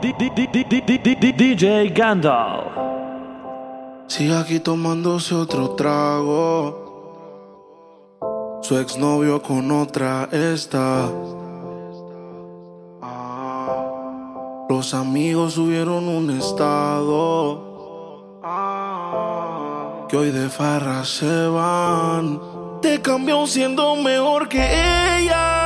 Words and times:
DJ 0.00 1.92
Gandalf. 1.94 2.72
Sigue 4.08 4.36
aquí 4.36 4.60
tomándose 4.60 5.34
otro 5.34 5.70
trago. 5.70 6.88
Su 8.62 8.78
exnovio 8.78 9.42
con 9.42 9.70
otra 9.70 10.28
está. 10.32 11.08
Ah, 13.02 14.66
los 14.68 14.94
amigos 14.94 15.52
subieron 15.54 16.08
un 16.08 16.30
estado. 16.30 17.68
Ah, 18.42 20.06
que 20.08 20.16
hoy 20.16 20.30
de 20.30 20.48
farra 20.48 21.04
se 21.04 21.46
van. 21.46 22.40
Te 22.80 23.02
cambió 23.02 23.46
siendo 23.46 23.96
mejor 23.96 24.48
que 24.48 24.62
ella. 25.18 25.59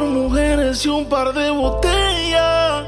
Por 0.00 0.08
mujeres 0.08 0.86
y 0.86 0.88
un 0.88 1.04
par 1.10 1.34
de 1.34 1.50
botellas. 1.50 2.86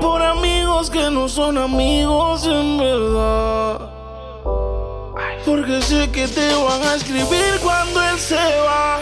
Por 0.00 0.22
amigos 0.22 0.88
que 0.88 1.10
no 1.10 1.28
son 1.28 1.58
amigos 1.58 2.46
en 2.46 2.78
verdad. 2.78 3.90
Porque 5.44 5.82
sé 5.82 6.10
que 6.10 6.26
te 6.26 6.54
van 6.54 6.82
a 6.82 6.94
escribir 6.94 7.60
cuando 7.62 8.00
él 8.08 8.18
se 8.18 8.36
va. 8.36 9.00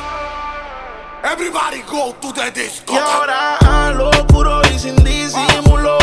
Everybody 1.32 1.82
go 1.82 2.12
to 2.20 2.32
the 2.32 2.50
disco. 2.50 2.94
Y 2.94 2.98
ahora 2.98 3.56
a 3.58 3.92
lo 3.92 4.10
puro 4.26 4.62
y 4.74 4.78
sin 4.80 4.96
disimulo, 4.96 5.96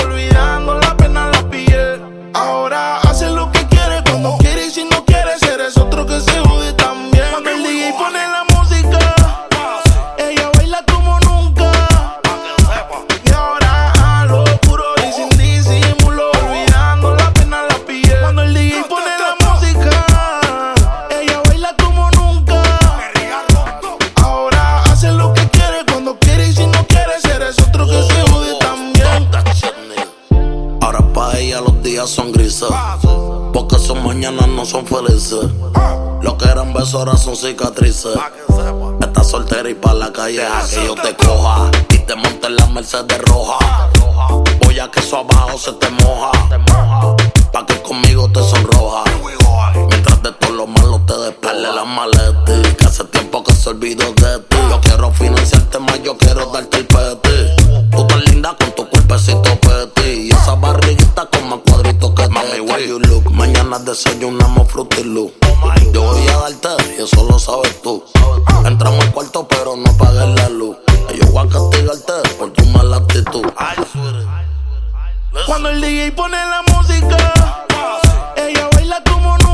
besos 36.89 36.99
ahora 36.99 37.17
son 37.17 37.35
cicatrices. 37.35 38.15
Estás 39.01 39.29
soltera 39.29 39.69
y 39.69 39.75
pa' 39.75 39.93
la 39.93 40.11
calle 40.11 40.43
a 40.43 40.63
que 40.67 40.85
yo 40.87 40.95
te 40.95 41.15
coja. 41.15 41.69
Y 41.93 41.99
te 41.99 42.15
monte 42.15 42.47
en 42.47 42.55
la 42.55 42.65
Mercedes 42.67 43.21
roja. 43.25 43.89
Voy 44.63 44.79
a 44.79 44.89
que 44.89 44.99
eso 44.99 45.17
abajo 45.17 45.57
se 45.57 45.71
te 45.73 45.89
moja. 45.89 46.31
Pa' 47.51 47.65
que 47.65 47.79
conmigo 47.81 48.27
te 48.31 48.41
sonroja. 48.41 49.03
Mientras 49.87 50.23
de 50.23 50.31
todo 50.31 50.51
lo 50.51 50.67
malo 50.67 50.99
te 51.05 51.13
despeles 51.17 51.75
la 51.75 51.85
maleta. 51.85 52.75
Que 52.77 52.85
hace 52.85 53.03
tiempo 53.05 53.43
que 53.43 53.53
se 53.53 53.69
olvidó 53.69 54.11
de 54.13 54.39
ti. 54.39 54.57
Yo 54.69 54.81
quiero 54.81 55.11
financiarte 55.11 55.79
más, 55.79 56.01
yo 56.01 56.17
quiero 56.17 56.47
darte 56.47 56.77
el 56.77 56.87
peti. 56.87 57.91
Tú 57.91 58.07
tan 58.07 58.23
linda 58.25 58.55
con 58.59 58.71
tu 58.71 58.89
cuerpecito 58.89 59.59
peti. 59.61 60.27
Y 60.27 60.31
esa 60.31 60.55
barriguita 60.55 61.27
con 61.27 61.49
más 61.49 61.59
cuadritos 61.67 62.11
que 62.15 62.27
Mami, 62.29 62.59
where 62.61 62.87
you 62.87 62.99
look. 62.99 63.31
Mañana 63.31 63.77
desayunamos 63.77 64.67
Fruity 64.71 65.03
Yo 65.93 66.01
voy 66.01 66.27
a 66.27 66.37
darte 66.37 66.69
y 66.97 67.03
eso 67.03 67.23
lo 67.23 67.39
sabes 67.39 67.81
tú. 67.81 68.03
Entramos 68.65 69.03
al 69.05 69.11
cuarto 69.11 69.47
pero 69.47 69.75
no 69.75 69.89
apagues 69.89 70.35
la 70.35 70.49
luz. 70.49 70.77
Y 71.13 71.19
Yo 71.19 71.31
voy 71.31 71.47
a 71.47 71.49
castigarte 71.49 72.13
por 72.37 72.51
tu 72.51 72.65
mala 72.65 72.97
actitud. 72.97 73.45
Cuando 75.45 75.69
el 75.69 75.81
DJ 75.81 76.11
pone 76.11 76.37
la 76.37 76.61
música, 76.73 77.65
ella 78.35 78.69
baila 78.73 79.03
como 79.03 79.37
nunca. 79.37 79.48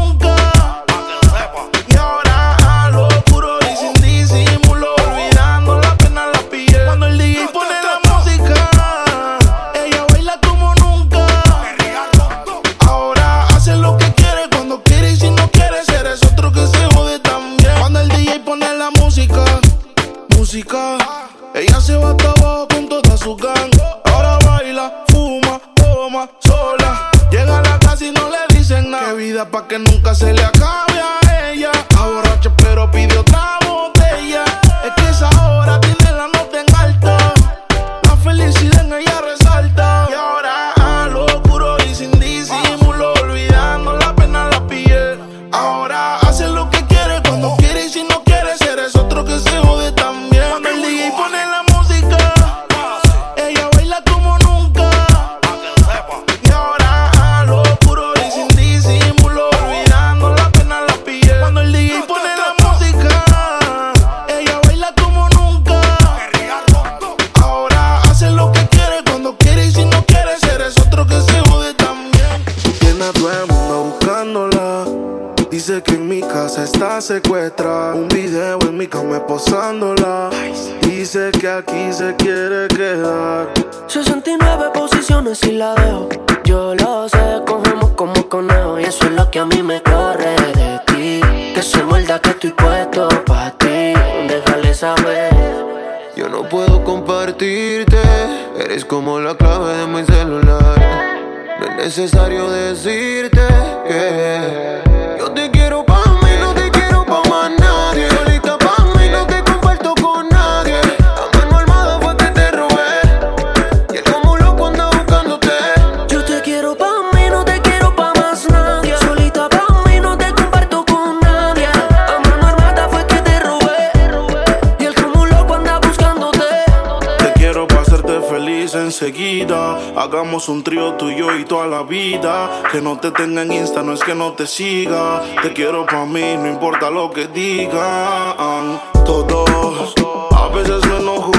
Que 132.75 132.81
no 132.81 132.97
te 132.97 133.09
tenga 133.11 133.41
en 133.43 133.53
Insta, 133.53 133.83
no 133.83 133.93
es 133.93 134.03
que 134.03 134.13
no 134.13 134.33
te 134.33 134.45
siga. 134.45 135.21
Te 135.41 135.53
quiero 135.53 135.85
para 135.85 136.03
mí, 136.03 136.35
no 136.35 136.49
importa 136.49 136.89
lo 136.89 137.09
que 137.09 137.25
digan. 137.27 138.81
Todos, 139.05 139.93
a 140.35 140.49
veces 140.49 140.85
me 140.87 140.97
enojo. 140.97 141.31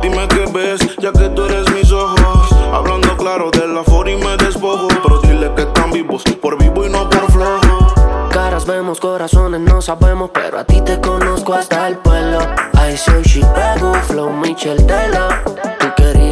Dime 0.00 0.28
qué 0.28 0.46
ves, 0.54 0.96
ya 0.98 1.10
que 1.10 1.28
tú 1.30 1.42
eres 1.46 1.68
mis 1.72 1.90
ojos. 1.90 2.52
Hablando 2.72 3.16
claro 3.16 3.50
de 3.50 3.66
la 3.66 3.82
for 3.82 4.08
y 4.08 4.14
me 4.14 4.36
despojo. 4.36 4.86
Pero 5.02 5.20
dile 5.22 5.52
que 5.56 5.62
están 5.62 5.90
vivos, 5.90 6.22
por 6.40 6.56
vivo 6.56 6.86
y 6.86 6.88
no 6.88 7.10
por 7.10 7.32
flojo. 7.32 8.28
Caras 8.30 8.64
vemos, 8.64 9.00
corazones 9.00 9.60
no 9.62 9.82
sabemos, 9.82 10.30
pero 10.32 10.60
a 10.60 10.64
ti 10.64 10.80
te 10.82 11.00
conozco 11.00 11.54
hasta 11.54 11.88
el 11.88 11.96
pueblo. 11.96 12.38
I 12.74 12.96
say 12.96 13.22
Chicago, 13.22 13.92
flow 14.06 14.30
Michel 14.30 14.86
Tela. 14.86 15.42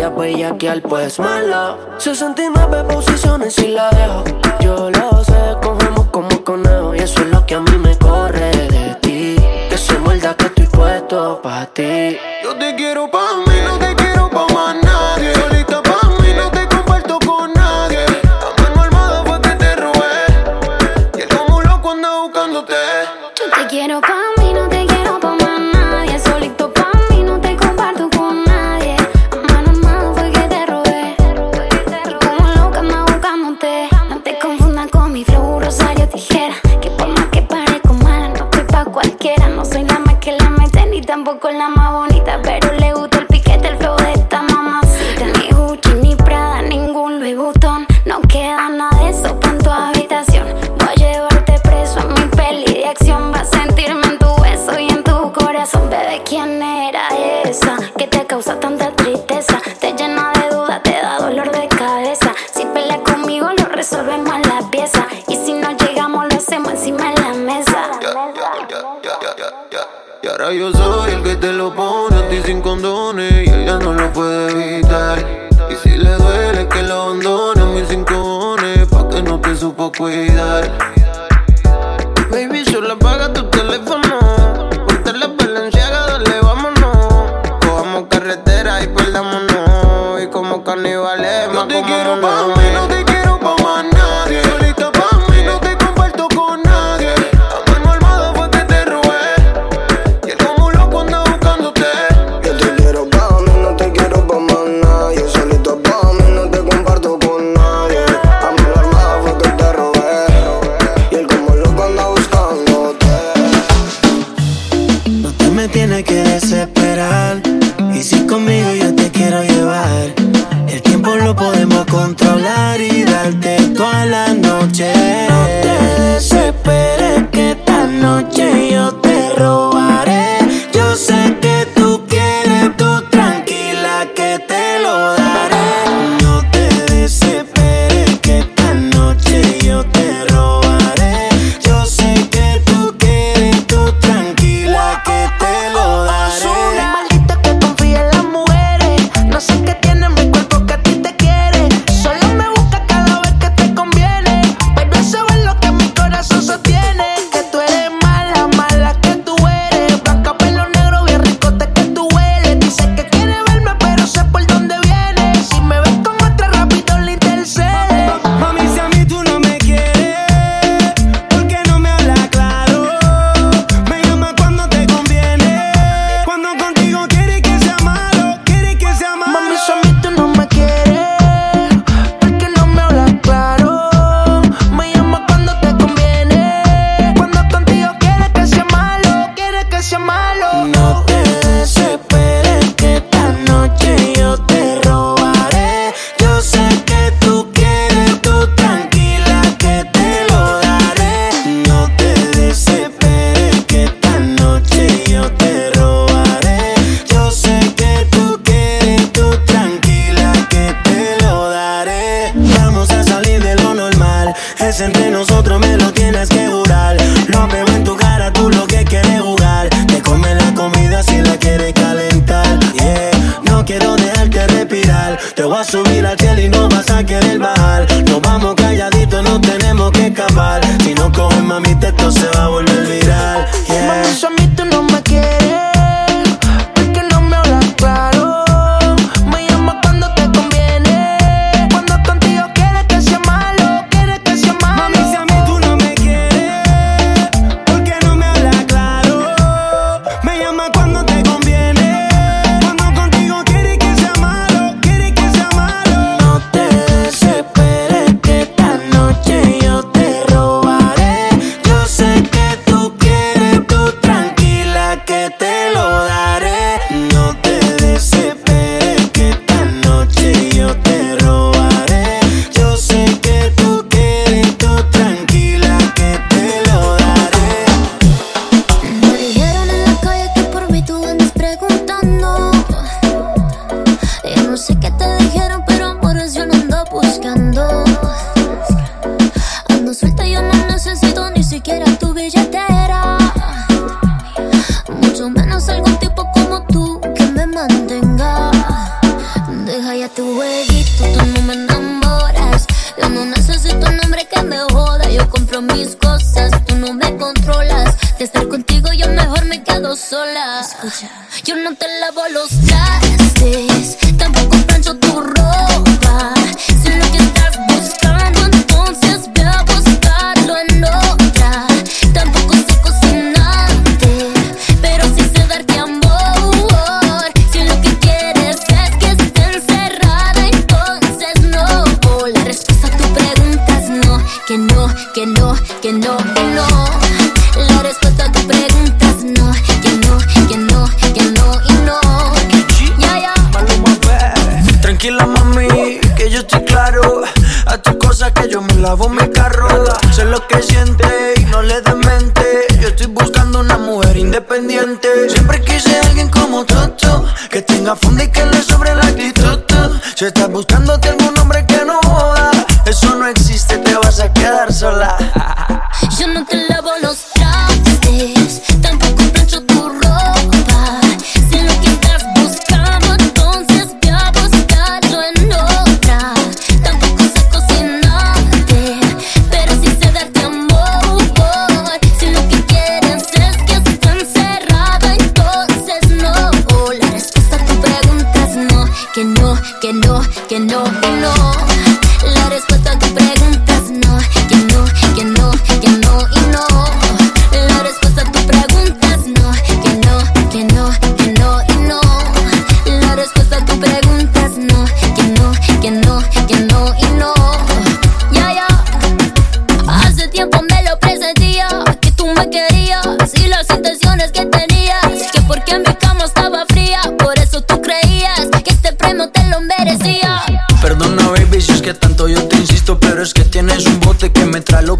Querías 0.04 0.18
bellaquear, 0.18 0.82
pues 0.82 1.18
malo. 1.18 1.78
69 1.96 2.84
posiciones 2.92 3.58
y 3.58 3.68
la 3.68 3.88
dejo. 3.88 4.22
Yo 4.60 4.90
lo 4.90 5.24
sé, 5.24 5.56
cogemos 5.62 6.08
como 6.10 6.44
conejo. 6.44 6.94
Y 6.94 6.98
eso 6.98 7.22
es 7.22 7.28
lo 7.28 7.46
que 7.46 7.54
a 7.54 7.60
mí 7.60 7.78
me 7.78 7.96
corre 7.96 8.50
de 8.50 8.96
ti. 9.00 9.36
Que 9.70 9.78
se 9.78 9.98
muerda 10.00 10.34
que 10.34 10.44
estoy 10.44 10.66
puesto 10.66 11.40
pa' 11.42 11.64
ti. 11.72 12.18
Yo 12.42 12.54
te 12.54 12.73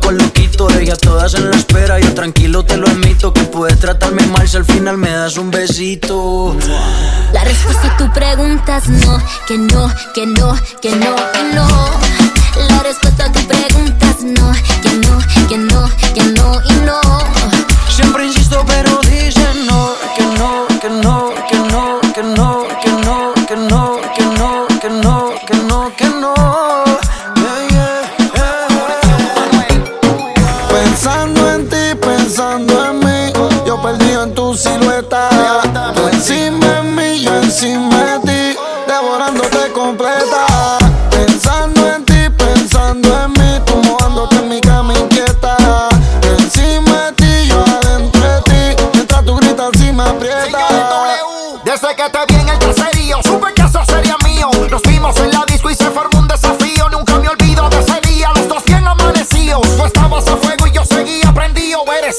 por 0.04 0.12
loquito. 0.14 0.66
Dejé 0.68 0.92
a 0.92 0.96
todas 0.96 1.34
en 1.34 1.50
la 1.50 1.56
espera, 1.56 1.98
yo 1.98 2.14
tranquilo 2.14 2.64
te 2.64 2.76
lo 2.76 2.86
admito. 2.86 3.32
Que 3.32 3.42
puedes 3.44 3.78
tratarme 3.80 4.26
mal 4.28 4.46
si 4.48 4.56
al 4.56 4.64
final 4.64 4.98
me 4.98 5.10
das 5.10 5.36
un 5.36 5.50
besito. 5.50 6.56
La 7.32 7.42
respuesta 7.42 7.92
a 7.92 7.96
tu 7.96 8.12
pregunta 8.12 8.76
es 8.76 8.88
no, 8.88 9.18
que 9.48 9.58
no, 9.58 9.92
que 10.14 10.26
no, 10.26 10.54
que 10.80 10.90
no, 10.90 11.16
que 11.32 11.42
no. 11.54 11.66
La 12.68 12.82
respuesta 12.82 13.24
a 13.24 13.32
tu 13.32 13.40
pregunta 13.46 14.10
es 14.10 14.22
no, 14.22 14.52
que 14.82 14.92
no, 15.04 15.18
que 15.48 15.58
no, 15.58 15.90
que 16.14 16.24
no 16.38 16.60
y 16.68 16.72
no. 16.84 17.00
Siempre 17.88 18.26
insisto, 18.26 18.64
pero 18.66 19.00
dicen 19.00 19.66
no. 19.66 20.03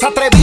atreve 0.06 0.35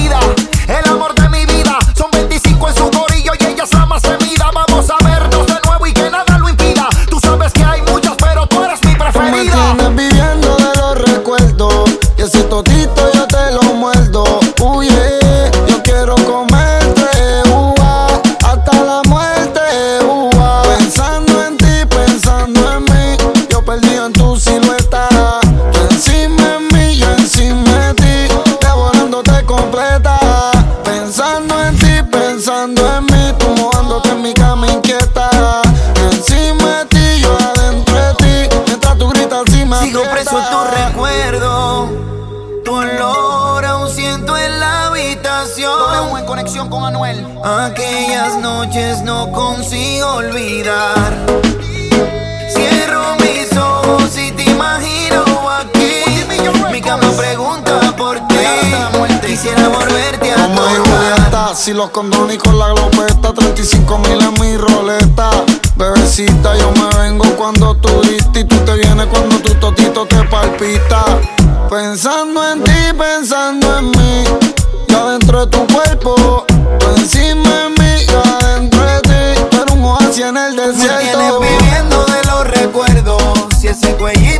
Si 61.64 61.72
los 61.72 61.92
condones 61.92 62.40
con 62.40 62.60
la 62.60 62.74
glopeta, 62.74 63.32
35 63.32 63.98
mil 64.00 64.22
en 64.22 64.34
mi 64.42 64.58
roleta. 64.58 65.30
Bebecita, 65.78 66.58
yo 66.58 66.70
me 66.74 67.02
vengo 67.02 67.24
cuando 67.38 67.74
tú 67.78 68.02
diste 68.02 68.42
y 68.42 68.44
tú 68.44 68.58
te 68.66 68.74
vienes 68.74 69.06
cuando 69.06 69.40
tu 69.40 69.54
totito 69.56 70.06
te 70.06 70.22
palpita. 70.26 71.06
Pensando 71.70 72.52
en 72.52 72.66
ti, 72.66 72.74
pensando 72.98 73.78
en 73.78 73.92
mí, 73.92 74.24
y 74.90 74.94
adentro 74.94 75.46
de 75.46 75.58
tu 75.58 75.66
cuerpo, 75.74 76.46
tú 76.80 76.86
encima 76.98 77.50
de 77.50 77.70
mí, 77.70 78.06
y 78.10 78.44
adentro 78.44 78.84
de 78.84 79.00
ti, 79.00 79.42
pero 79.50 79.74
un 79.76 79.86
oasis 79.86 80.26
en 80.26 80.36
el 80.36 80.58
desierto. 80.58 81.40
Me 81.40 81.48
tienes 81.48 81.62
viviendo 81.62 82.06
de 82.08 82.24
los 82.26 82.48
recuerdos, 82.60 83.24
si 83.58 83.68
ese 83.70 83.96
cuello 83.96 84.33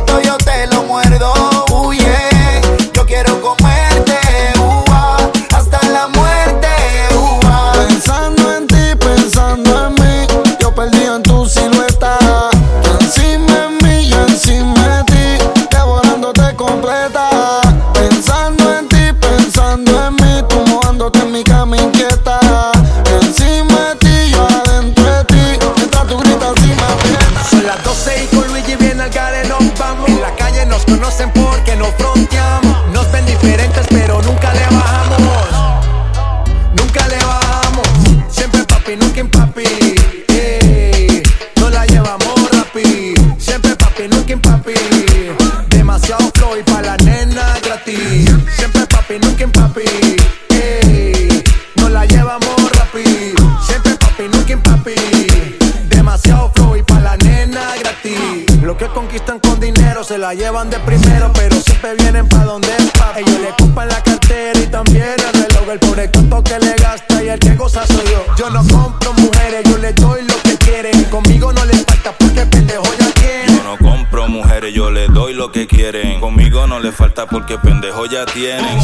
porque 77.26 77.58
pendejo 77.58 78.06
ya 78.06 78.24
tienen. 78.26 78.78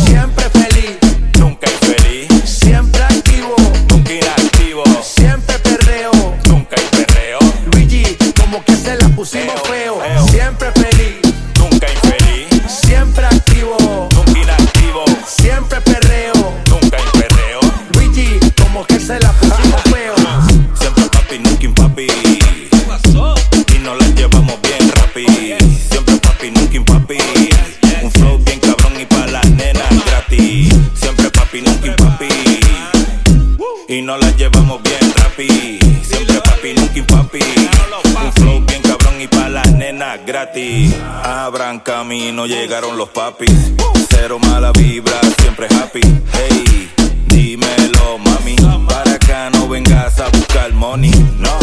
Camino, 42.40 42.47
llegaron 42.47 42.97
los 42.97 43.09
papis. 43.11 43.73
Cero 44.09 44.38
mala 44.38 44.73
vibra, 44.73 45.18
siempre 45.40 45.66
happy. 45.66 46.00
Hey, 46.32 46.90
dímelo, 47.26 48.18
mami. 48.18 48.56
Para 48.87 49.14
acá 49.14 49.50
no 49.50 49.68
vengas 49.68 50.18
a 50.20 50.28
buscar 50.28 50.73
money. 50.73 51.11
No, 51.38 51.59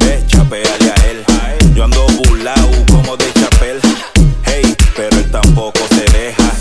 ve, 0.00 0.22
chapeale 0.26 0.92
a 0.92 1.06
él. 1.10 1.24
Yo 1.74 1.84
ando 1.84 2.06
burlao 2.06 2.70
como 2.90 3.16
de 3.16 3.32
chapel. 3.34 3.80
Hey, 4.44 4.74
pero 4.96 5.16
él 5.16 5.30
tampoco 5.30 5.80
se 5.88 6.04
deja. 6.16 6.52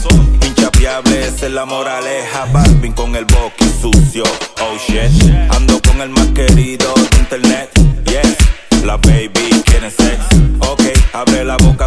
Inchapeable, 0.46 1.28
esa 1.28 1.46
es 1.48 1.52
la 1.52 1.66
moraleja. 1.66 2.46
Balvin 2.52 2.94
con 2.94 3.16
el 3.16 3.26
boqui 3.26 3.66
sucio. 3.82 4.24
Oh 4.62 4.78
shit, 4.88 5.12
ando 5.52 5.82
con 5.82 6.02
el 6.02 6.10
más 6.10 6.28
querido 6.28 6.94
de 6.96 7.18
internet. 7.18 7.70
Yes, 8.06 8.38
la 8.86 8.98
baby 8.98 9.50
quiere 9.66 9.90
sex. 9.90 10.20
Ok, 10.60 10.82
abre 11.14 11.44
la 11.44 11.58
boca 11.58 11.81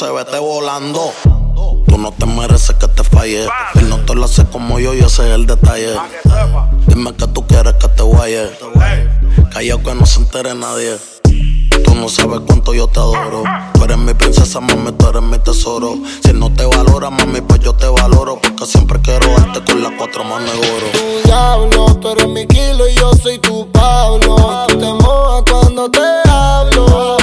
entonces 0.00 0.26
vete 0.26 0.38
volando. 0.38 1.12
Tú 1.88 1.98
no 1.98 2.12
te 2.12 2.24
mereces 2.24 2.76
que 2.76 2.86
te 2.86 3.02
falle. 3.02 3.48
Él 3.74 3.88
no 3.88 3.96
te 3.98 4.14
lo 4.14 4.26
hace 4.26 4.44
como 4.44 4.78
yo 4.78 4.94
y 4.94 5.00
ese 5.00 5.28
es 5.28 5.34
el 5.34 5.46
detalle. 5.46 5.96
Dime 6.86 7.14
que 7.14 7.26
tú 7.26 7.44
quieres 7.48 7.74
que 7.74 7.88
te 7.88 8.02
guaye. 8.04 8.48
Callao 9.52 9.82
que 9.82 9.94
no 9.96 10.06
se 10.06 10.20
entere 10.20 10.54
nadie. 10.54 10.96
Tú 11.84 11.94
no 11.96 12.08
sabes 12.08 12.40
cuánto 12.46 12.74
yo 12.74 12.86
te 12.86 13.00
adoro. 13.00 13.42
Tú 13.74 13.84
eres 13.84 13.98
mi 13.98 14.14
princesa, 14.14 14.60
mami, 14.60 14.92
tú 14.92 15.08
eres 15.08 15.22
mi 15.22 15.38
tesoro. 15.40 15.96
Si 16.24 16.32
no 16.32 16.52
te 16.52 16.64
valora, 16.64 17.10
mami, 17.10 17.40
pues 17.40 17.58
yo 17.58 17.72
te 17.72 17.88
valoro. 17.88 18.38
Porque 18.40 18.66
siempre 18.66 19.00
quiero 19.00 19.26
darte 19.36 19.64
con 19.64 19.82
las 19.82 19.92
cuatro 19.98 20.22
manos 20.22 20.52
de 20.52 20.58
oro. 20.58 20.86
Tu 20.92 21.28
diablo, 21.28 21.94
tú 21.96 22.10
eres 22.10 22.28
mi 22.28 22.46
kilo 22.46 22.88
y 22.88 22.94
yo 22.94 23.12
soy 23.14 23.38
tu 23.40 23.68
Pablo. 23.72 24.64
Tú 24.68 24.78
te 24.78 24.92
mojas 24.92 25.42
cuando 25.50 25.90
te 25.90 26.00
hablo 26.28 27.17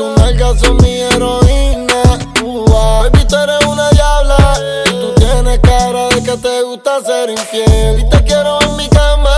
tus 0.00 0.16
nalgas 0.16 0.58
son 0.60 0.76
mi 0.78 1.00
heroína. 1.02 2.02
Baby, 2.42 3.24
tú 3.28 3.36
eres 3.36 3.66
una 3.66 3.90
diabla 3.90 4.54
y 4.86 4.90
tú 4.90 5.12
tienes 5.16 5.58
cara 5.60 6.08
de 6.08 6.22
que 6.22 6.36
te 6.38 6.62
gusta 6.62 7.02
ser 7.04 7.28
infiel. 7.28 8.00
Y 8.00 8.08
te 8.08 8.24
quiero 8.24 8.58
en 8.62 8.76
mi 8.76 8.88
cama 8.88 9.36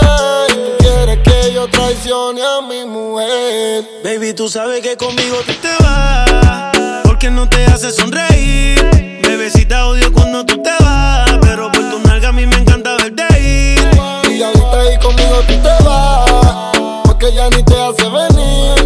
y 0.49 0.53
tú 0.53 0.71
quieres 0.79 1.19
que 1.19 1.53
yo 1.53 1.67
traicione 1.67 2.41
a 2.41 2.61
mi 2.61 2.85
mujer. 2.85 3.83
Baby, 4.05 4.33
tú 4.33 4.47
sabes 4.47 4.81
que 4.81 4.95
conmigo 4.95 5.35
tú 5.45 5.53
te 5.61 5.83
vas. 5.83 6.71
Porque 7.03 7.29
no 7.29 7.49
te 7.49 7.65
hace 7.65 7.91
sonreír. 7.91 9.19
Bebecita 9.21 9.87
odio 9.87 10.13
cuando 10.13 10.45
tú 10.45 10.61
te 10.63 10.71
vas. 10.79 11.29
Pero 11.41 11.71
por 11.73 11.89
tu 11.89 11.99
nalga 12.07 12.29
a 12.29 12.31
mí 12.31 12.45
me 12.45 12.55
encanta 12.55 12.95
verte 12.95 13.25
ir. 13.37 13.81
Y 14.31 14.41
ahorita 14.41 14.79
ahí 14.79 14.97
conmigo 14.99 15.41
tú 15.45 15.55
te 15.61 15.83
vas, 15.83 16.31
porque 17.03 17.33
ya 17.33 17.49
ni 17.49 17.63
te 17.63 17.75
hace 17.75 18.07
venir. 18.07 18.82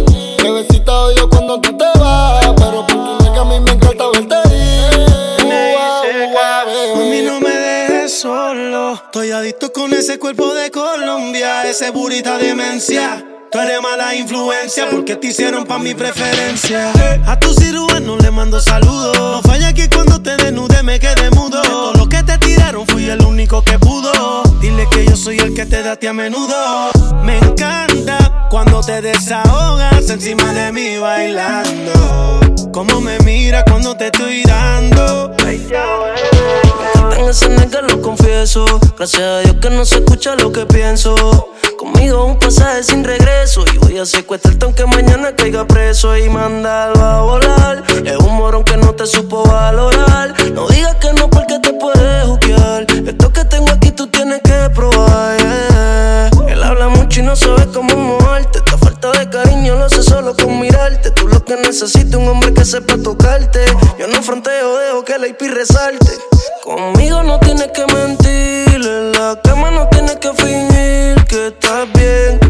Bebecita 1.48 1.54
odio 1.54 1.56
cuando 1.56 1.60
tú 1.60 1.76
te 1.78 1.98
vas, 1.98 2.46
pero 2.56 2.86
por 2.86 3.18
tu 3.18 3.24
nega 3.24 3.40
a 3.40 3.44
mí 3.44 3.60
me 3.60 3.70
encanta 3.70 4.04
verte 4.12 4.36
ir. 4.54 5.06
Ua, 5.46 6.64
Mami, 6.64 7.10
bebé. 7.10 7.22
no 7.22 7.40
me 7.40 7.50
dejes 7.50 8.20
solo. 8.20 8.94
Estoy 8.94 9.30
adicto 9.30 9.72
con 9.72 9.94
ese 9.94 10.18
cuerpo 10.18 10.52
de 10.52 10.70
Colombia, 10.70 11.62
ese 11.64 11.90
burita 11.90 12.36
demencia. 12.38 13.24
Tú 13.50 13.58
eres 13.58 13.80
mala 13.80 14.14
influencia 14.14 14.90
porque 14.90 15.16
te 15.16 15.28
hicieron 15.28 15.64
pa' 15.64 15.78
mi 15.78 15.94
preferencia. 15.94 16.92
A 17.26 17.40
tu 17.40 17.54
cirujano 17.54 18.18
le 18.18 18.30
mando 18.30 18.60
saludos. 18.60 19.16
No 19.18 19.40
falla 19.40 19.72
que 19.72 19.88
cuando 19.88 20.20
te 20.20 20.36
desnude 20.36 20.82
me 20.82 21.00
quede 21.00 21.30
mudo. 21.30 21.62
De 21.62 21.68
todo 21.68 21.92
lo 21.94 22.08
que 22.10 22.22
te 22.24 22.36
tiraron 22.36 22.86
fui 22.86 23.08
el 23.08 23.22
único 23.24 23.62
que 23.62 23.78
pudo. 23.78 24.42
Dile 24.60 24.88
que 24.90 25.04
yo 25.06 25.16
soy 25.16 25.38
el 25.38 25.54
que 25.54 25.66
te 25.66 25.82
da 25.82 25.92
a 25.92 25.96
ti 25.96 26.06
a 26.08 26.12
menudo. 26.12 26.54
Me 27.22 27.38
encanta 27.38 28.46
cuando 28.50 28.80
te 28.80 29.00
desahogas 29.00 30.10
encima 30.10 30.52
de 30.52 30.72
mí 30.72 30.98
bailando. 30.98 32.40
Como 32.72 33.00
me 33.00 33.18
mira 33.20 33.64
cuando 33.64 33.96
te 33.96 34.06
estoy 34.06 34.42
dando. 34.42 35.34
En 37.16 37.28
ese 37.28 37.48
nega 37.48 37.82
lo 37.82 38.00
confieso. 38.02 38.64
Gracias 38.96 39.22
a 39.22 39.40
Dios 39.40 39.56
que 39.60 39.70
no 39.70 39.84
se 39.84 39.96
escucha 39.96 40.34
lo 40.34 40.50
que 40.52 40.66
pienso. 40.66 41.14
Conmigo 41.78 42.24
un 42.24 42.38
pasaje 42.38 42.82
sin 42.82 43.04
regreso. 43.04 43.64
Y 43.72 43.78
voy 43.78 43.98
a 43.98 44.06
secuestrarte 44.06 44.64
aunque 44.64 44.86
mañana 44.86 45.36
caiga 45.36 45.66
preso. 45.66 46.16
Y 46.16 46.28
mandarlo 46.28 47.04
a 47.04 47.22
volar. 47.22 47.84
Es 48.04 48.16
un 48.16 48.36
morón 48.36 48.64
que 48.64 48.76
no 48.76 48.94
te 48.94 49.06
supo 49.06 49.44
valorar. 49.44 50.34
No 50.52 50.68
digas 50.68 50.96
que 50.96 51.12
no 51.12 51.30
porque 51.30 51.58
te 51.60 51.72
puedes 51.74 52.26
juquear. 52.26 52.86
Esto 53.06 53.32
que 53.32 53.44
tengo 53.44 53.70
aquí 53.70 53.90
tú 53.92 54.06
tienes 54.08 54.40
que 54.42 54.47
probar. 54.70 55.38
yeah. 55.38 56.30
Él 56.48 56.62
habla 56.62 56.88
mucho 56.88 57.20
y 57.20 57.22
no 57.22 57.36
sabe 57.36 57.66
cómo 57.72 57.94
moverte. 57.96 58.58
Esta 58.58 58.78
falta 58.78 59.12
de 59.12 59.28
cariño 59.28 59.76
lo 59.76 59.84
hace 59.84 60.02
solo 60.02 60.34
con 60.34 60.60
mirarte. 60.60 61.10
Tú 61.10 61.28
lo 61.28 61.44
que 61.44 61.56
necesitas 61.56 62.14
un 62.14 62.28
hombre 62.28 62.52
que 62.54 62.64
sepa 62.64 62.96
tocarte. 62.96 63.64
Yo 63.98 64.06
no 64.08 64.22
fronteo, 64.22 64.78
dejo 64.78 65.04
que 65.04 65.18
la 65.18 65.28
IP 65.28 65.42
resalte. 65.52 66.12
Conmigo 66.64 67.22
no 67.22 67.38
tienes 67.40 67.68
que 67.68 67.86
mentir. 67.92 68.86
En 68.86 69.12
la 69.12 69.40
cama 69.42 69.70
no 69.70 69.88
tienes 69.88 70.16
que 70.16 70.32
fingir 70.34 71.24
que 71.26 71.48
estás 71.48 71.92
bien. 71.92 72.47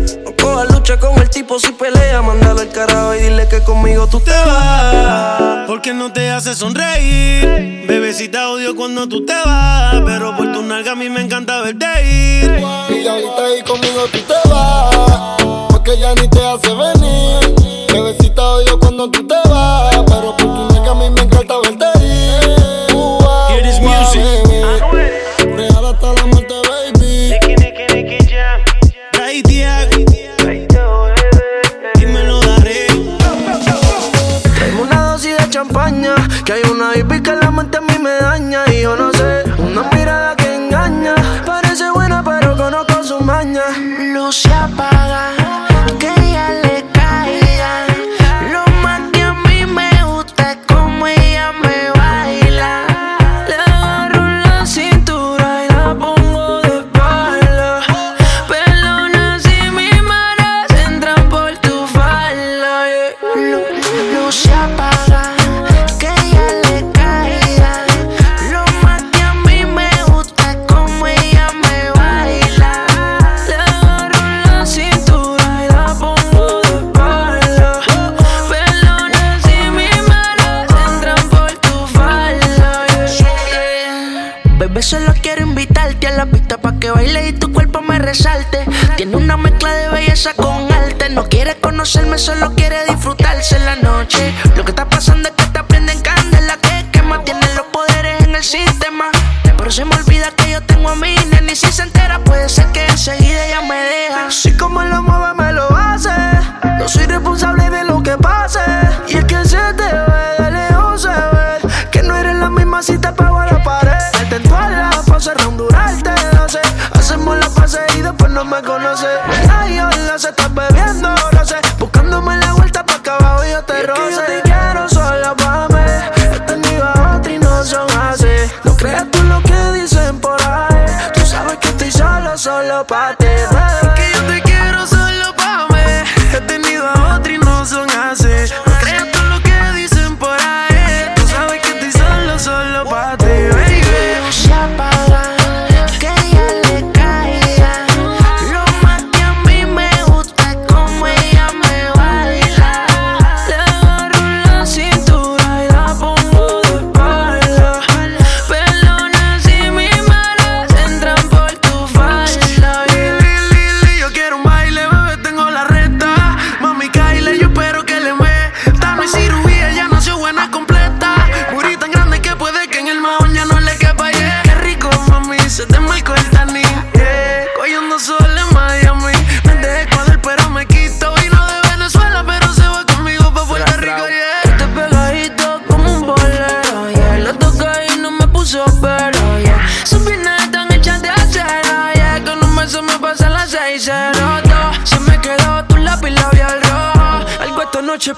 Lucha 0.88 1.00
con 1.00 1.20
el 1.20 1.28
tipo 1.28 1.58
si 1.60 1.70
pelea. 1.72 2.22
Mándalo 2.22 2.62
al 2.62 2.70
carajo 2.70 3.14
y 3.14 3.20
dile 3.20 3.46
que 3.46 3.62
conmigo 3.62 4.06
tú 4.06 4.20
te 4.20 4.30
vas. 4.30 5.66
Porque 5.66 5.92
no 5.92 6.10
te 6.10 6.30
hace 6.30 6.54
sonreír. 6.54 7.84
Bebecita 7.86 8.48
odio 8.48 8.74
cuando 8.74 9.06
tú 9.06 9.22
te 9.26 9.34
vas. 9.44 10.00
Pero 10.06 10.34
por 10.34 10.50
tu 10.50 10.62
nalga 10.62 10.92
a 10.92 10.94
mí 10.94 11.10
me 11.10 11.20
encanta 11.20 11.60
verte 11.60 11.84
ir. 12.06 12.58
Y 12.58 13.06
ahorita 13.06 13.44
ahí 13.44 13.62
conmigo 13.66 14.06
tú 14.10 14.18
te 14.20 14.48
vas, 14.48 15.68
porque 15.68 15.98
ya 15.98 16.14
ni 16.14 16.26
te 16.26 16.42
hace 16.42 16.72
venir. 16.72 17.86
Bebecita 17.92 18.42
odio 18.42 18.78
cuando 18.78 19.10
tú 19.10 19.26
te 19.26 19.36
vas, 19.46 19.94
pero 20.06 20.34
por 20.38 20.46
tu 20.46 20.74
nega 20.74 20.92
a 20.92 20.94
mí 20.94 21.10
me 21.10 21.20
encanta 21.20 21.54
verte 21.64 21.84
ir. 22.02 22.94
Ua, 22.94 23.50
music. 23.82 24.22
baby. 24.22 24.47
Yo 38.50 38.97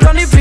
up 0.02 0.08
on 0.08 0.16
the 0.16 0.39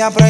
se. 0.00 0.29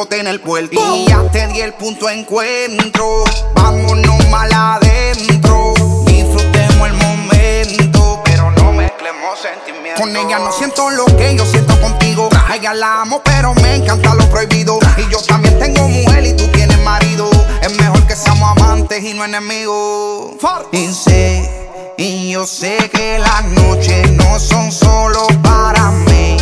bote 0.00 0.18
en 0.18 0.28
el 0.28 0.40
puerto. 0.40 0.80
Y 0.94 1.06
ya 1.06 1.22
te 1.30 1.46
di 1.48 1.60
el 1.60 1.74
punto 1.74 2.06
de 2.06 2.20
encuentro. 2.20 3.24
Vámonos 3.54 4.28
mal 4.30 4.50
adentro. 4.50 5.74
Disfrutemos 6.06 6.86
el 6.88 6.94
momento, 6.94 8.22
pero 8.24 8.50
no 8.52 8.72
mezclemos 8.72 9.38
sentimientos. 9.38 10.00
Con 10.00 10.16
ella 10.16 10.38
no 10.38 10.52
siento 10.52 10.88
lo 10.88 11.04
que 11.04 11.36
yo 11.36 11.44
siento 11.44 11.78
contigo. 11.82 12.30
A 12.48 12.56
ella 12.56 12.72
la 12.72 13.02
amo, 13.02 13.20
pero 13.22 13.52
me 13.56 13.74
encanta 13.74 14.14
lo 14.14 14.24
prohibido. 14.30 14.78
Y 14.96 15.12
yo 15.12 15.20
también 15.20 15.58
tengo 15.58 15.86
mujer 15.86 16.24
y 16.24 16.32
tú 16.32 16.46
tienes 16.48 16.78
marido. 16.82 17.28
Es 17.60 17.76
mejor 17.76 18.06
que 18.06 18.16
seamos 18.16 18.56
amantes 18.56 19.04
y 19.04 19.12
no 19.12 19.26
enemigos. 19.26 20.36
Y 20.72 20.86
sé, 20.94 21.94
y 21.98 22.30
yo 22.30 22.46
sé 22.46 22.88
que 22.90 23.18
las 23.18 23.44
noches 23.44 24.10
no 24.12 24.38
son 24.38 24.72
solo 24.72 25.26
para 25.42 25.90
mí. 25.90 26.38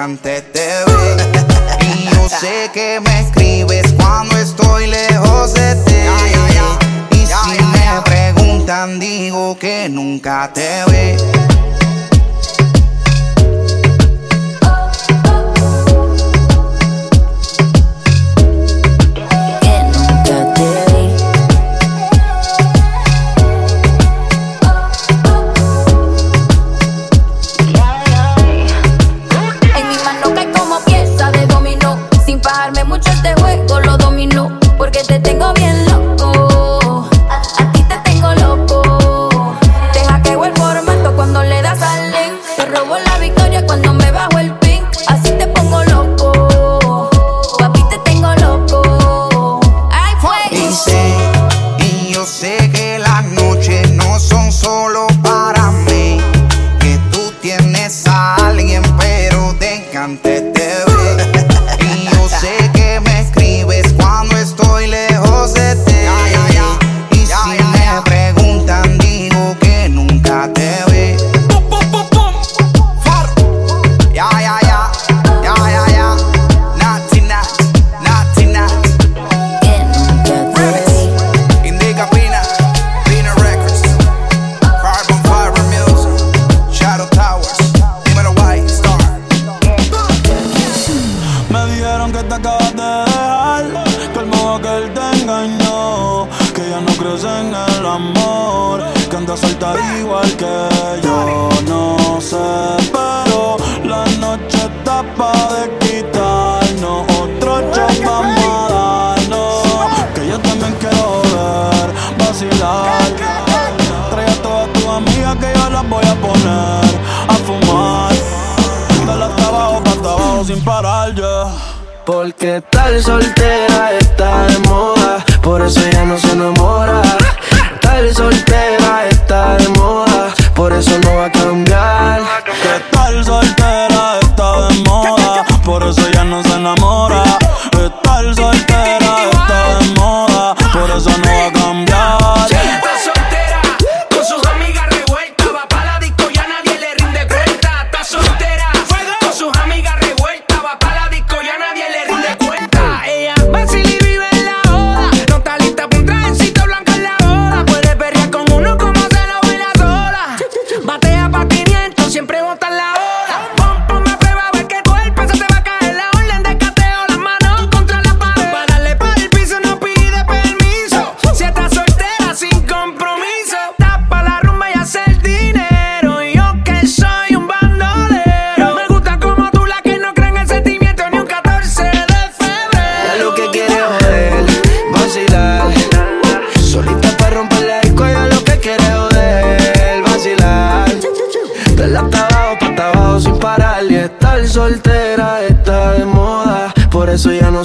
antes 0.00 0.50
te 0.52 0.66
vi. 0.86 1.86
Y 1.86 2.08
yo 2.14 2.28
sé 2.28 2.70
que 2.72 3.00
me 3.00 3.20
escribes 3.20 3.92
cuando 3.92 4.36
estoy 4.38 4.86
lejos 4.86 5.52
de 5.54 5.74
ti. 5.84 5.92
Y 7.10 7.26
si 7.26 7.62
me 7.62 8.00
preguntan, 8.04 8.98
digo 8.98 9.58
que 9.58 9.88
nunca 9.90 10.50
te 10.54 10.84
vi. 10.86 11.79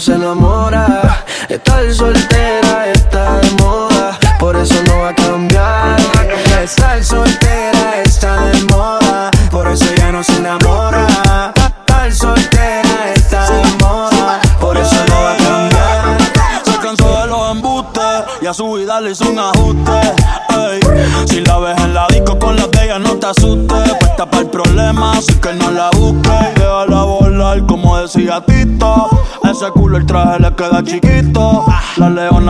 Se 0.05 0.13
enamora. 0.13 0.54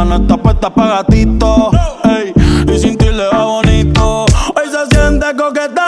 Leona 0.06 0.18
no 0.18 0.24
está 0.24 0.38
puesta 0.38 0.70
para 0.70 0.98
gatito. 0.98 1.72
ey. 2.04 2.34
Y 2.74 2.80
sin 2.80 2.98
ti 2.98 3.06
le 3.06 3.28
va 3.28 3.46
bonito. 3.46 4.26
Hoy 4.26 4.70
se 4.70 4.96
siente 4.96 5.26
coqueta, 5.36 5.86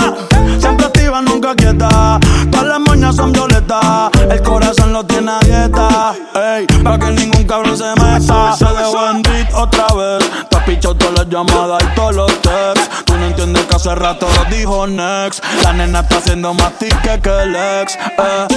siempre 0.60 0.86
activa, 0.86 1.22
nunca 1.22 1.56
quieta. 1.56 2.20
Todas 2.52 2.68
las 2.68 2.80
moñas 2.80 3.16
son 3.16 3.32
violetas, 3.32 4.10
el 4.30 4.42
corazón 4.42 4.94
lo 4.94 5.06
tiene 5.06 5.32
a 5.32 5.40
dieta. 5.40 6.16
Ey, 6.34 6.66
para 6.84 7.00
que 7.00 7.12
ningún 7.12 7.44
cabrón 7.46 7.78
se 7.78 7.90
meta. 8.02 8.54
Se 8.54 8.66
dejó 8.66 9.10
en 9.12 9.22
beat 9.24 9.54
otra 9.54 9.88
vez. 9.96 10.30
Te 10.50 10.58
has 10.58 10.64
pichado 10.64 10.96
todas 10.96 11.14
las 11.16 11.30
llamadas 11.30 11.84
y 11.84 11.96
todos 11.96 12.16
los 12.16 12.42
texts. 12.42 12.90
Tú 13.06 13.14
no 13.18 13.26
entiendes 13.26 13.64
que 13.66 13.76
hace 13.76 13.96
rato 13.96 14.28
lo 14.36 14.56
dijo 14.56 14.88
Next. 14.88 15.44
La 15.64 15.74
nena 15.74 16.00
está 16.00 16.18
haciendo 16.18 16.54
más 16.54 16.74
tique 16.74 17.20
que 17.22 17.42
el 17.44 17.56
ex. 17.56 17.96
Eh. 17.96 18.48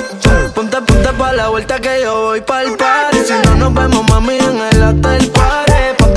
Ponte, 0.54 0.80
ponte 0.82 1.12
pa' 1.12 1.32
la 1.32 1.48
vuelta 1.48 1.78
que 1.80 2.02
yo 2.02 2.22
voy 2.22 2.40
pa'l 2.40 2.76
party 2.76 3.18
Si 3.26 3.32
no 3.44 3.54
nos 3.54 3.74
vemos, 3.74 4.08
mami, 4.08 4.36
en 4.36 4.60
el 4.72 4.82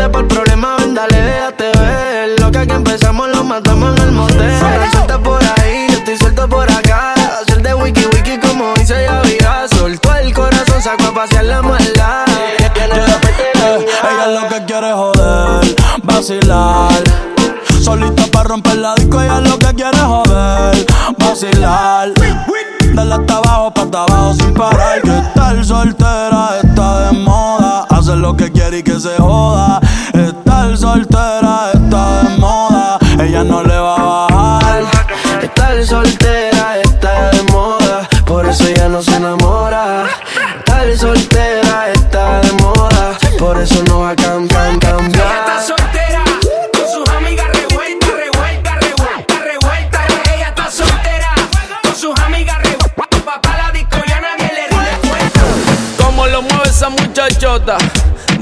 Ponte 0.03 0.17
pa'l 0.17 0.27
problema, 0.27 0.75
ven, 0.79 0.93
dale, 0.93 1.21
déjate 1.21 1.71
ver. 1.79 2.39
Lo 2.41 2.51
que 2.51 2.57
aquí 2.57 2.73
empezamos 2.73 3.29
lo 3.29 3.41
matamos 3.45 3.97
en 3.97 4.03
el 4.03 4.11
motel. 4.11 4.51
Suelta 4.91 5.17
por 5.17 5.41
ahí, 5.41 5.87
yo 5.89 5.97
estoy 5.97 6.17
suelto 6.17 6.49
por 6.49 6.69
acá. 6.69 7.13
Hacer 7.41 7.61
de 7.61 7.73
wiki 7.73 8.05
wiki 8.07 8.37
como 8.37 8.73
dice 8.73 9.01
Yavira 9.01 9.65
Soltó 9.69 10.13
el 10.15 10.33
corazón, 10.33 10.81
sacó 10.81 11.05
a 11.05 11.13
pasear 11.13 11.45
la 11.45 11.61
maldad. 11.61 12.25
Eh, 12.27 12.57
ella 12.59 14.27
lo 14.27 14.49
que 14.49 14.65
quiere 14.65 14.89
es 14.89 14.95
joder, 14.95 15.75
vacilar. 16.03 17.03
Solita 17.81 18.23
para 18.27 18.49
romper 18.49 18.75
la 18.75 18.95
disco, 18.95 19.21
ella 19.21 19.39
lo 19.39 19.57
que 19.57 19.73
quiere 19.73 19.95
es 19.95 20.03
joder, 20.03 20.85
vacilar. 21.17 22.11
Dale 22.93 23.13
hasta 23.13 23.37
abajo, 23.37 23.73
pa' 23.73 23.81
hasta 23.83 24.03
abajo 24.03 24.33
sin 24.33 24.53
parar. 24.53 25.01
Que 25.01 25.17
estar 25.17 25.63
soltera 25.63 26.62
lo 28.23 28.37
que 28.37 28.49
quiere 28.53 28.77
y 28.77 28.83
que 28.83 28.97
se 29.01 29.17
joda. 29.17 29.81
Estar 30.13 30.77
soltera 30.77 31.71
está 31.73 32.23
de 32.23 32.37
moda. 32.37 32.97
Ella 33.19 33.43
no 33.43 33.61
le 33.63 33.77
va 33.77 33.95
a 33.95 34.29
bajar. 34.29 34.83
Estar 35.43 35.83
soltera 35.85 36.32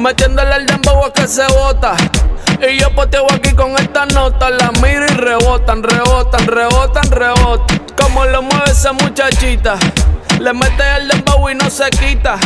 metiéndole 0.02 0.56
el 0.56 0.66
dembow 0.66 1.06
a 1.06 1.14
que 1.14 1.28
se 1.28 1.46
bota. 1.48 1.96
Y 2.68 2.80
yo 2.80 2.94
poteo 2.94 3.26
aquí 3.32 3.54
con 3.54 3.78
esta 3.78 4.06
nota, 4.08 4.50
la 4.50 4.72
miro 4.82 5.06
y 5.06 5.16
rebotan, 5.16 5.84
rebotan, 5.84 6.48
rebotan, 6.48 7.12
rebotan. 7.12 7.82
Como 7.96 8.26
lo 8.26 8.42
mueve 8.42 8.72
esa 8.72 8.94
muchachita, 8.94 9.76
le 10.40 10.54
mete 10.54 10.84
el 10.98 11.08
dembow 11.08 11.50
y 11.50 11.56
no 11.56 11.70
se 11.70 11.90
quita. 11.92 12.38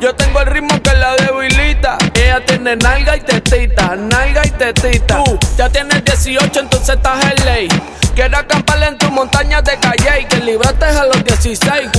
Yo 0.00 0.14
tengo 0.14 0.40
el 0.40 0.46
ritmo 0.46 0.80
que 0.82 0.94
la 0.94 1.14
debilita. 1.16 1.98
Ella 2.18 2.44
tiene 2.44 2.76
nalga 2.76 3.16
y 3.16 3.20
tetita, 3.20 3.94
nalga 3.96 4.46
y 4.46 4.50
tetita. 4.50 5.22
Tú 5.24 5.38
ya 5.56 5.68
tienes 5.68 6.04
18, 6.04 6.60
entonces 6.60 6.96
estás 6.96 7.24
en 7.24 7.44
ley. 7.44 7.68
Quiero 8.14 8.36
acampar 8.36 8.82
en 8.82 8.98
tu 8.98 9.08
montaña 9.12 9.62
de 9.62 9.78
calle 9.78 10.22
y 10.22 10.24
que 10.24 10.38
libraste 10.38 10.86
a 10.86 11.04
los 11.04 11.22
16. 11.22 11.90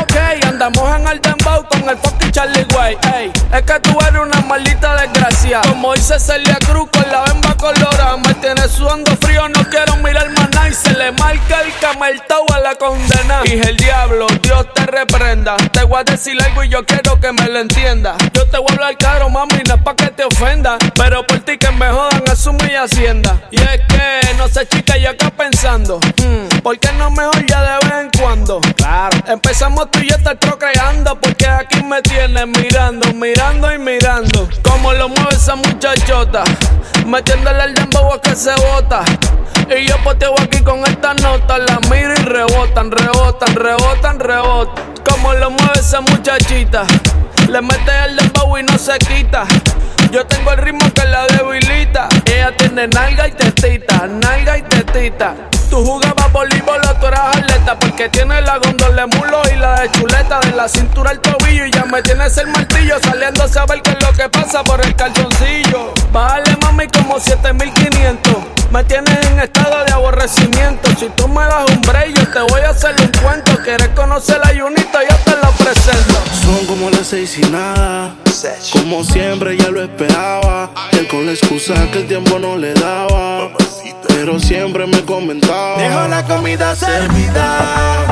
Ok, 0.00 0.16
andamos 0.46 0.96
en 0.96 1.08
el 1.08 1.20
dembow 1.20 1.62
con 1.68 1.86
el 1.86 1.98
fucking 1.98 2.32
Charlie 2.32 2.66
Way. 2.74 2.96
Ey, 3.14 3.32
es 3.52 3.62
que 3.62 3.80
tú 3.80 3.98
eres 4.00 4.22
una 4.22 4.40
maldita 4.40 4.96
desgracia. 4.96 5.60
Como 5.68 5.92
dice 5.92 6.18
Celia 6.18 6.56
Cruz 6.66 6.88
con 6.90 7.12
la 7.12 7.24
bemba 7.24 7.54
colorada. 7.54 8.16
Me 8.16 8.32
tienes 8.34 8.70
sudando 8.70 9.14
frío, 9.20 9.46
no 9.50 9.62
quiero 9.68 9.94
mirar 9.96 10.30
nada. 10.30 10.70
Y 10.70 10.72
se 10.72 10.90
le 10.94 11.12
marca 11.12 11.60
el 11.60 11.72
cameltao 11.78 12.46
a 12.50 12.60
la 12.60 12.74
condena. 12.76 13.42
Y 13.44 13.60
el 13.60 13.76
diablo, 13.76 14.26
Dios 14.42 14.72
te 14.72 14.86
reprenda. 14.86 15.56
Te 15.58 15.82
voy 15.84 16.00
a 16.00 16.04
decir 16.04 16.42
algo 16.42 16.64
y 16.64 16.70
yo 16.70 16.86
quiero 16.86 17.20
que 17.20 17.30
me 17.32 17.46
lo 17.46 17.58
entienda. 17.58 18.16
Yo 18.32 18.46
te 18.46 18.56
voy 18.56 18.68
a 18.70 18.72
hablar 18.72 18.96
caro, 18.96 19.28
mami, 19.28 19.57
no 19.66 19.74
es 19.74 19.82
pa' 19.82 19.94
que 19.94 20.06
te 20.06 20.24
ofenda. 20.24 20.78
Pero 20.94 21.26
por 21.26 21.40
ti 21.40 21.56
que 21.58 21.70
me 21.70 21.88
jodan, 21.88 22.22
asume 22.30 22.72
y 22.72 22.74
hacienda. 22.76 23.40
Y 23.50 23.56
es 23.56 23.80
que, 23.88 24.34
no 24.36 24.48
sé, 24.48 24.66
chica, 24.66 24.96
yo 24.98 25.10
acá 25.10 25.30
pensando. 25.30 25.98
hmm, 25.98 26.58
¿Por 26.62 26.78
qué 26.78 26.92
no 26.92 27.10
mejor 27.10 27.44
ya 27.46 27.62
de 27.62 27.88
vez 27.88 27.98
en 28.00 28.10
cuando? 28.20 28.60
Claro. 28.76 29.16
Empezamos 29.26 29.90
tú 29.90 30.00
y 30.00 30.08
yo 30.08 30.16
estar 30.16 30.38
procreando. 30.38 31.18
Porque 31.20 31.46
aquí 31.46 31.82
me 31.82 32.02
tienes 32.02 32.46
mirando, 32.46 33.12
mirando 33.14 33.72
y 33.72 33.78
mirando. 33.78 34.48
Como 34.62 34.92
lo 34.92 35.08
mueve 35.08 35.30
esa 35.34 35.56
muchachota. 35.56 36.44
Metiéndole 37.06 37.64
el 37.64 37.74
dembow 37.74 38.12
a 38.12 38.20
que 38.20 38.34
se 38.34 38.54
bota. 38.54 39.02
Y 39.70 39.86
yo 39.86 39.96
poteo 40.02 40.34
aquí 40.40 40.60
con 40.62 40.80
esta 40.86 41.14
nota. 41.14 41.58
La 41.58 41.78
miro 41.90 42.12
y 42.12 42.22
rebotan, 42.24 42.90
rebotan, 42.90 43.54
rebotan, 43.54 44.20
rebotan. 44.20 44.84
Como 45.08 45.32
lo 45.34 45.50
mueve 45.50 45.78
esa 45.78 46.00
muchachita. 46.00 46.84
Le 47.48 47.62
mete 47.62 47.90
el 48.04 48.16
dembow 48.16 48.58
y 48.58 48.62
no 48.62 48.76
se 48.76 48.98
quita. 48.98 49.46
Yo 50.12 50.26
tengo 50.26 50.52
el 50.52 50.58
ritmo 50.58 50.92
que 50.92 51.04
la 51.06 51.26
debilita. 51.26 52.06
Ella 52.26 52.54
tiene 52.54 52.88
nalga 52.88 53.26
y 53.26 53.32
tetita, 53.32 54.06
nalga 54.06 54.58
y 54.58 54.62
tetita. 54.62 55.34
Tú 55.70 55.84
jugabas 55.84 56.32
voleibol 56.32 56.80
o 56.80 56.94
tú 56.94 57.06
eras 57.06 57.36
atleta 57.36 57.78
Porque 57.78 58.08
tienes 58.08 58.42
la 58.44 58.58
gondola 58.58 59.06
de 59.06 59.18
mulo 59.18 59.42
y 59.52 59.56
la 59.56 59.80
de 59.80 59.90
chuleta 59.90 60.40
De 60.40 60.52
la 60.52 60.66
cintura 60.66 61.10
al 61.10 61.20
tobillo 61.20 61.66
y 61.66 61.70
ya 61.70 61.84
me 61.84 62.00
tienes 62.02 62.36
el 62.38 62.48
martillo 62.48 62.96
Saliendo 63.02 63.44
a 63.44 63.48
saber 63.48 63.82
qué 63.82 63.90
es 63.90 64.02
lo 64.02 64.12
que 64.12 64.28
pasa 64.30 64.64
por 64.64 64.84
el 64.84 64.94
calzoncillo. 64.96 65.92
Bájale 66.10 66.56
mami 66.62 66.86
como 66.88 67.20
7500 67.20 68.34
Me 68.70 68.82
tienes 68.84 69.26
en 69.26 69.40
estado 69.40 69.84
de 69.84 69.92
aborrecimiento. 69.92 70.88
Si 70.98 71.08
tú 71.10 71.28
me 71.28 71.44
das 71.44 71.70
un 71.70 71.80
break 71.82 72.14
yo 72.16 72.28
te 72.28 72.40
voy 72.52 72.62
a 72.62 72.70
hacer 72.70 72.94
un 72.98 73.12
cuento 73.22 73.58
Quieres 73.62 73.88
conocer 73.88 74.40
la 74.42 74.52
yunita 74.54 75.00
yo 75.02 75.16
te 75.24 75.32
lo 75.32 75.50
presento. 75.52 76.14
Son 76.42 76.66
como 76.66 76.88
las 76.88 77.08
seis 77.08 77.38
y 77.38 77.42
nada 77.42 78.14
Como 78.72 79.04
siempre 79.04 79.58
ya 79.58 79.68
lo 79.68 79.82
esperaba. 79.82 80.70
Él 80.92 81.06
con 81.08 81.26
la 81.26 81.32
excusa 81.32 81.74
que 81.92 82.00
el 82.00 82.08
tiempo 82.08 82.38
no 82.38 82.56
le 82.56 82.72
daba 82.72 83.50
pero 84.28 84.40
siempre 84.40 84.86
me 84.86 85.02
comentaba. 85.06 85.78
Dejo 85.78 86.06
la 86.06 86.22
comida 86.22 86.76
servida, 86.76 88.04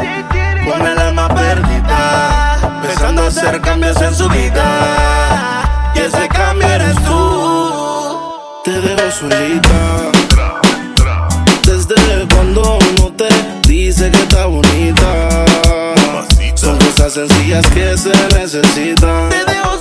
con 0.64 0.86
el 0.86 0.98
alma 0.98 1.28
perdida, 1.28 2.80
pensando 2.80 3.26
hacer 3.26 3.60
cambios 3.60 4.00
en 4.00 4.14
su 4.14 4.26
vida. 4.30 5.92
Y 5.94 5.98
ese 5.98 6.26
cambio 6.28 6.66
eres 6.68 6.94
tú. 7.04 8.32
Te 8.64 8.80
dejo 8.80 9.10
solita. 9.10 10.10
Desde 11.66 12.26
cuando 12.34 12.78
uno 12.78 13.12
te 13.14 13.28
dice 13.68 14.10
que 14.10 14.22
está 14.22 14.46
bonita. 14.46 15.28
Son 16.54 16.78
cosas 16.78 17.12
sencillas 17.12 17.66
que 17.66 17.94
se 17.98 18.12
necesitan. 18.38 19.28
Te 19.28 19.44
dejo 19.44 19.78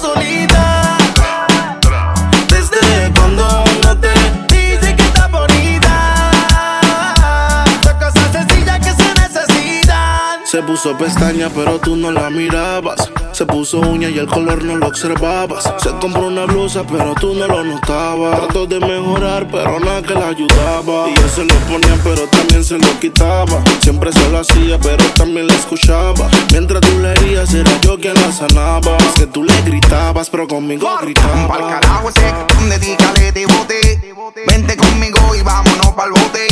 Se 10.55 10.63
puso 10.63 10.97
pestaña, 10.97 11.49
pero 11.53 11.79
tú 11.79 11.97
no 11.97 12.13
la 12.13 12.29
mirabas. 12.29 13.11
Se 13.33 13.45
puso 13.45 13.81
uña 13.81 14.07
y 14.07 14.19
el 14.19 14.25
color 14.25 14.63
no 14.63 14.77
lo 14.77 14.87
observabas. 14.87 15.69
Se 15.83 15.89
compró 15.99 16.27
una 16.27 16.45
blusa, 16.45 16.85
pero 16.87 17.13
tú 17.19 17.33
no 17.33 17.45
lo 17.45 17.61
notabas. 17.61 18.39
Trató 18.39 18.65
de 18.65 18.79
mejorar, 18.79 19.49
pero 19.51 19.77
nada 19.81 20.01
que 20.01 20.13
la 20.13 20.29
ayudaba. 20.29 21.09
Y 21.09 21.13
yo 21.13 21.27
se 21.27 21.43
lo 21.43 21.55
ponía, 21.67 21.99
pero 22.05 22.21
también 22.29 22.63
se 22.63 22.77
lo 22.77 22.99
quitaba. 23.01 23.61
Siempre 23.81 24.13
se 24.13 24.29
lo 24.29 24.39
hacía, 24.39 24.79
pero 24.79 25.03
también 25.15 25.45
la 25.45 25.55
escuchaba. 25.55 26.29
Mientras 26.53 26.79
tú 26.79 26.99
le 26.99 27.11
herías, 27.11 27.53
era 27.53 27.81
yo 27.81 27.99
quien 27.99 28.13
la 28.13 28.31
sanaba. 28.31 28.95
Es 28.99 29.13
que 29.19 29.27
tú 29.27 29.43
le 29.43 29.61
gritabas, 29.63 30.29
pero 30.29 30.47
conmigo 30.47 30.87
gritaba. 31.01 31.49
Pa'l 31.49 31.67
carajo 31.67 32.07
ese, 32.07 32.33
dedícale 32.69 33.33
de 33.33 33.45
bote. 33.45 34.15
Vente 34.33 34.75
conmigo 34.75 35.35
y 35.35 35.41
vámonos 35.43 35.93
pa'l 35.93 36.09
bote. 36.09 36.47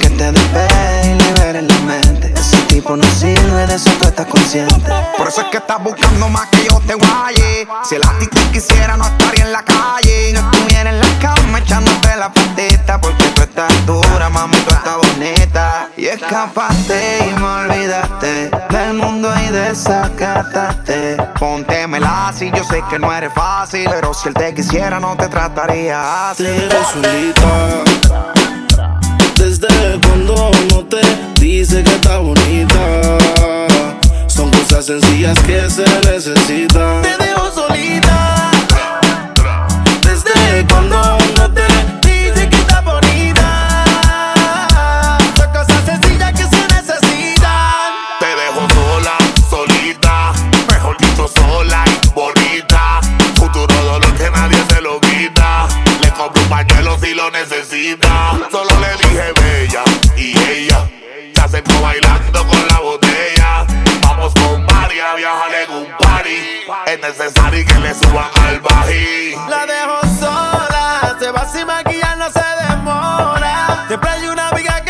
Que 0.00 0.08
te 0.08 0.32
despegue 0.32 1.10
y 1.10 1.22
libere 1.22 1.60
la 1.60 1.78
mente. 1.80 2.32
Ese 2.34 2.56
tipo 2.62 2.96
no 2.96 3.04
sirve, 3.04 3.66
de 3.66 3.74
eso 3.74 3.90
tú 4.00 4.08
estás 4.08 4.26
consciente. 4.26 4.90
Por 5.18 5.28
eso 5.28 5.42
es 5.42 5.48
que 5.48 5.58
estás 5.58 5.82
buscando 5.82 6.28
más 6.30 6.46
que 6.48 6.64
yo 6.64 6.80
te 6.86 6.94
guaye. 6.94 7.68
Si 7.84 7.96
el 7.96 8.02
ti 8.18 8.28
quisiera, 8.50 8.96
no 8.96 9.04
estaría 9.04 9.44
en 9.44 9.52
la 9.52 9.62
calle. 9.62 10.32
No 10.32 10.40
estuviera 10.40 10.88
en 10.88 11.00
la 11.00 11.18
cama 11.20 11.58
echándote 11.58 12.16
la 12.16 12.32
patita. 12.32 12.98
Porque 12.98 13.24
tú 13.34 13.42
estás 13.42 13.86
dura, 13.86 14.30
mami, 14.30 14.56
tú 14.56 14.74
estás 14.74 14.96
bonita. 14.96 15.90
Y 15.96 16.06
escapaste 16.06 17.28
y 17.28 17.38
me 17.38 17.46
olvidaste 17.46 18.50
del 18.70 18.94
mundo 18.94 19.30
y 19.46 19.52
desacataste. 19.52 21.16
Póntemela 21.38 22.28
así, 22.28 22.50
yo 22.54 22.64
sé 22.64 22.82
que 22.88 22.98
no 22.98 23.12
eres 23.12 23.32
fácil. 23.34 23.86
Pero 23.90 24.14
si 24.14 24.28
él 24.28 24.34
te 24.34 24.54
quisiera, 24.54 24.98
no 24.98 25.14
te 25.16 25.28
trataría 25.28 26.30
así. 26.30 26.46
Solita. 27.02 27.82
Desde 29.36 29.66
cuando 30.06 30.50
uno 30.50 30.84
te 30.84 31.00
dice 31.40 31.82
que 31.82 31.94
está 31.94 32.18
bonita. 32.18 33.18
Son 34.28 34.50
cosas 34.50 34.86
sencillas 34.86 35.36
que 35.40 35.68
se 35.68 35.84
necesitan. 36.08 37.02
Te 37.02 37.16
dejo 37.24 37.50
solita. 37.50 38.50
Desde 40.02 40.64
cuando 40.68 40.96
uno 40.96 41.50
te 41.52 41.66
dice 42.06 42.48
que 42.48 42.56
está 42.56 42.80
bonita. 42.82 43.86
Son 45.36 45.48
cosas 45.52 45.84
sencillas 45.84 46.32
que 46.32 46.44
se 46.44 46.62
necesitan. 46.68 47.92
Te 48.20 48.26
dejo 48.26 48.68
sola, 48.74 49.18
solita. 49.50 50.32
Mejor 50.70 50.96
dicho, 50.98 51.28
sola 51.34 51.84
y 51.86 52.08
bonita. 52.14 53.00
Futuro 53.34 53.74
dolor 53.84 54.14
que 54.14 54.30
nadie 54.30 54.64
se 54.68 54.80
lo 54.80 55.00
quita. 55.00 55.66
Le 56.00 56.10
compro 56.12 56.42
un 56.42 56.48
pañuelo 56.48 56.71
si 57.02 57.14
lo 57.14 57.30
necesita. 57.30 58.38
Solo 58.50 58.70
le 58.80 58.92
dije 59.02 59.32
bella 59.40 59.82
y 60.16 60.38
ella 60.50 60.88
se 61.34 61.40
acercó 61.40 61.80
bailando 61.82 62.46
con 62.46 62.66
la 62.68 62.78
botella. 62.80 63.66
Vamos 64.02 64.32
con 64.34 64.64
Mari 64.66 65.00
a 65.00 65.14
viajar 65.14 65.54
en 65.54 65.76
un 65.76 65.86
party. 65.98 66.62
Es 66.86 67.00
necesario 67.00 67.66
que 67.66 67.74
le 67.80 67.94
suban 67.94 68.30
al 68.46 68.60
bají. 68.60 69.34
La 69.48 69.66
dejo 69.66 70.00
sola, 70.20 71.16
se 71.18 71.30
va 71.30 71.48
sin 71.52 71.66
maquillar, 71.66 72.16
no 72.18 72.30
se 72.30 72.44
demora. 72.68 73.84
Siempre 73.88 74.10
hay 74.10 74.26
una 74.28 74.48
amiga 74.48 74.81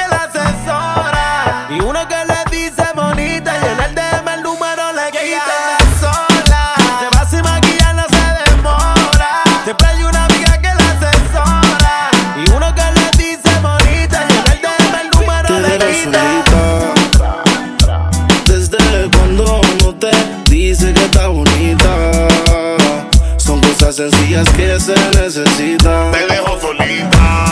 sencillas 23.92 24.48
que 24.52 24.80
se 24.80 24.94
necesitan. 25.20 26.12
Te 26.12 26.26
dejo 26.26 26.58
solita. 26.60 27.51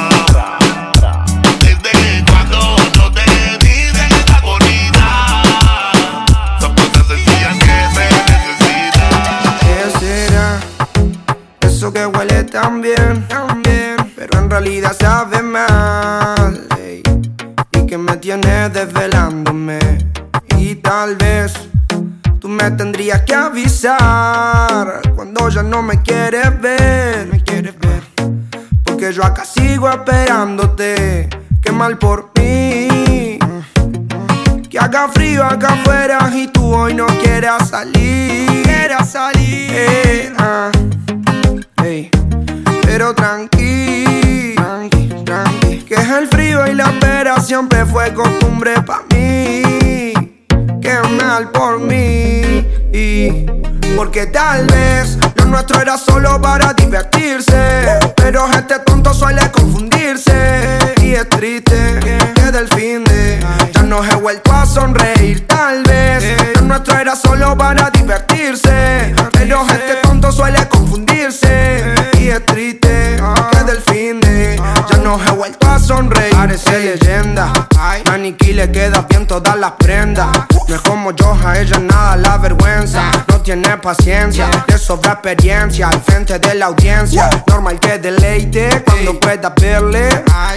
Tiene 83.52 83.76
paciencia, 83.78 84.48
de 84.68 84.78
sobra 84.78 85.14
experiencia 85.14 85.88
al 85.88 86.00
frente 86.02 86.38
de 86.38 86.54
la 86.54 86.66
audiencia. 86.66 87.28
Normal 87.48 87.80
que 87.80 87.98
deleite 87.98 88.84
cuando 88.86 89.18
pueda 89.18 89.52
verle. 89.60 90.08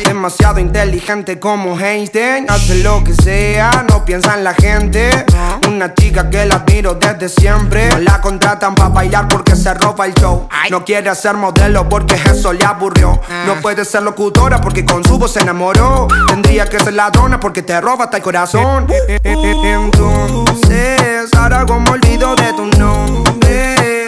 Demasiado 0.05 0.59
inteligente 0.59 1.39
como 1.39 1.79
Einstein, 1.79 2.45
hace 2.47 2.83
lo 2.83 3.03
que 3.03 3.15
sea, 3.15 3.83
no 3.89 4.05
piensa 4.05 4.35
en 4.35 4.43
la 4.43 4.53
gente. 4.53 5.25
Una 5.67 5.91
chica 5.95 6.29
que 6.29 6.45
la 6.45 6.57
admiro 6.57 6.93
desde 6.93 7.29
siempre. 7.29 7.89
No 7.89 7.97
la 7.97 8.21
contratan 8.21 8.75
para 8.75 8.89
bailar 8.89 9.27
porque 9.27 9.55
se 9.55 9.73
roba 9.73 10.05
el 10.05 10.13
show. 10.13 10.47
No 10.69 10.85
quiere 10.85 11.15
ser 11.15 11.35
modelo 11.35 11.89
porque 11.89 12.13
eso 12.13 12.53
le 12.53 12.63
aburrió. 12.63 13.19
No 13.47 13.55
puede 13.55 13.85
ser 13.85 14.03
locutora 14.03 14.61
porque 14.61 14.85
con 14.85 15.03
su 15.03 15.17
voz 15.17 15.33
se 15.33 15.39
enamoró. 15.39 16.07
Tendría 16.27 16.67
que 16.67 16.79
ser 16.79 16.93
ladrona 16.93 17.39
porque 17.39 17.63
te 17.63 17.81
roba 17.81 18.03
hasta 18.05 18.17
el 18.17 18.23
corazón. 18.23 18.85
Entonces, 19.23 21.31
ahora 21.35 21.65
como 21.65 21.91
olvido 21.91 22.35
de 22.35 22.53
tu 22.53 22.65
nombre. 22.77 22.82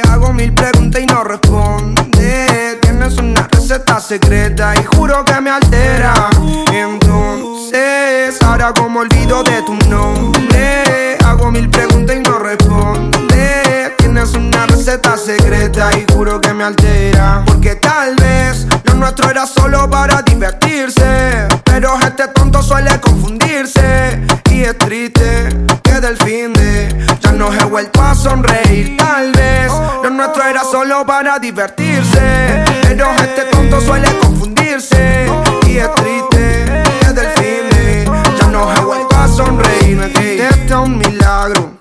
Hago 0.09 0.34
mil 0.34 0.53
preguntas 0.53 1.01
y 1.01 1.05
no 1.05 1.23
responde. 1.23 2.78
Tienes 2.82 3.17
una 3.17 3.47
receta 3.47 4.01
secreta 4.01 4.73
y 4.76 4.84
juro 4.84 5.23
que 5.23 5.39
me 5.39 5.49
altera. 5.49 6.30
Entonces, 6.73 8.41
ahora 8.43 8.73
como 8.73 8.99
olvido 8.99 9.43
de 9.43 9.61
tu 9.61 9.76
nombre. 9.89 11.17
Hago 11.23 11.51
mil 11.51 11.69
preguntas 11.69 12.17
y 12.17 12.19
no 12.19 12.38
responde. 12.38 13.93
Tienes 13.97 14.34
una 14.34 14.65
receta 14.67 15.15
secreta 15.17 15.89
y 15.97 16.05
juro 16.13 16.41
que 16.41 16.53
me 16.53 16.65
altera. 16.65 17.43
Porque 17.45 17.76
tal 17.76 18.15
vez 18.15 18.67
lo 18.84 18.95
nuestro 18.95 19.30
era 19.30 19.45
solo 19.45 19.89
para 19.89 20.21
divertirse. 20.21 21.47
Pero 21.63 21.97
este 22.01 22.28
tonto 22.28 22.61
suele 22.61 22.99
confundirse. 22.99 24.21
Y 24.51 24.63
es 24.63 24.78
triste 24.78 25.49
que 25.84 25.99
del 26.01 26.17
fin 26.17 26.51
de 26.53 27.05
ya 27.21 27.32
no 27.32 27.53
he 27.53 27.63
vuelto 27.65 28.05
a 28.16 28.18
sonreír. 28.18 28.97
Tal 28.97 29.32
vez 29.32 29.72
lo 30.03 30.09
nuestro 30.09 30.43
era 30.43 30.63
solo 30.63 31.05
para 31.05 31.39
divertirse. 31.39 32.63
Pero 32.84 33.11
este 33.11 33.43
tonto 33.51 33.82
suele 33.82 34.07
confundirse. 34.20 35.28
Y 35.68 35.78
es 35.78 35.95
triste 35.95 36.84
que 37.01 37.13
del 37.13 37.28
fin 37.34 38.11
ya 38.39 38.47
no 38.47 38.74
he 38.74 38.80
vuelto 38.80 39.16
a 39.16 39.28
sonreír. 39.28 40.01
Este 40.01 40.66
es 40.66 40.72
un 40.72 40.97
milagro. 40.97 41.72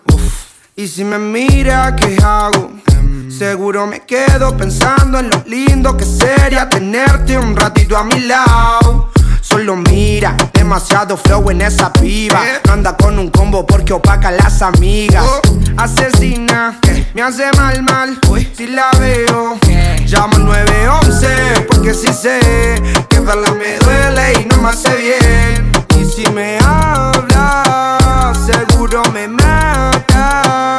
Y 0.76 0.88
si 0.88 1.04
me 1.04 1.18
mira, 1.18 1.94
¿qué 1.96 2.16
hago? 2.22 2.72
Seguro 3.28 3.86
me 3.86 4.00
quedo 4.00 4.56
pensando 4.56 5.18
en 5.18 5.30
lo 5.30 5.42
lindo 5.46 5.96
que 5.96 6.04
sería 6.04 6.68
tenerte 6.68 7.36
un 7.38 7.54
ratito 7.56 7.96
a 7.96 8.04
mi 8.04 8.20
lado. 8.20 9.10
Solo 9.40 9.76
mira, 9.76 10.36
demasiado 10.52 11.16
flow 11.16 11.50
en 11.50 11.62
esa 11.62 11.92
piba. 11.92 12.40
Anda 12.70 12.96
con 12.96 13.18
un 13.18 13.30
combo 13.30 13.66
porque 13.66 13.92
opaca 13.92 14.28
a 14.28 14.32
las 14.32 14.62
amigas. 14.62 15.24
Asesina, 15.76 16.78
me 17.14 17.22
hace 17.22 17.50
mal, 17.56 17.82
mal. 17.82 18.18
Si 18.56 18.66
la 18.68 18.90
veo, 18.98 19.58
llamo 20.06 20.36
al 20.36 20.44
911 20.44 21.66
porque 21.68 21.92
si 21.92 22.12
sé 22.12 22.38
que 23.08 23.18
verla 23.20 23.50
me 23.52 23.78
duele 23.78 24.40
y 24.40 24.44
no 24.46 24.58
me 24.58 24.68
hace 24.68 24.94
bien. 24.96 25.72
Y 25.98 26.04
si 26.04 26.30
me 26.30 26.58
habla, 26.58 28.32
seguro 28.46 29.02
me 29.12 29.26
mata. 29.26 30.76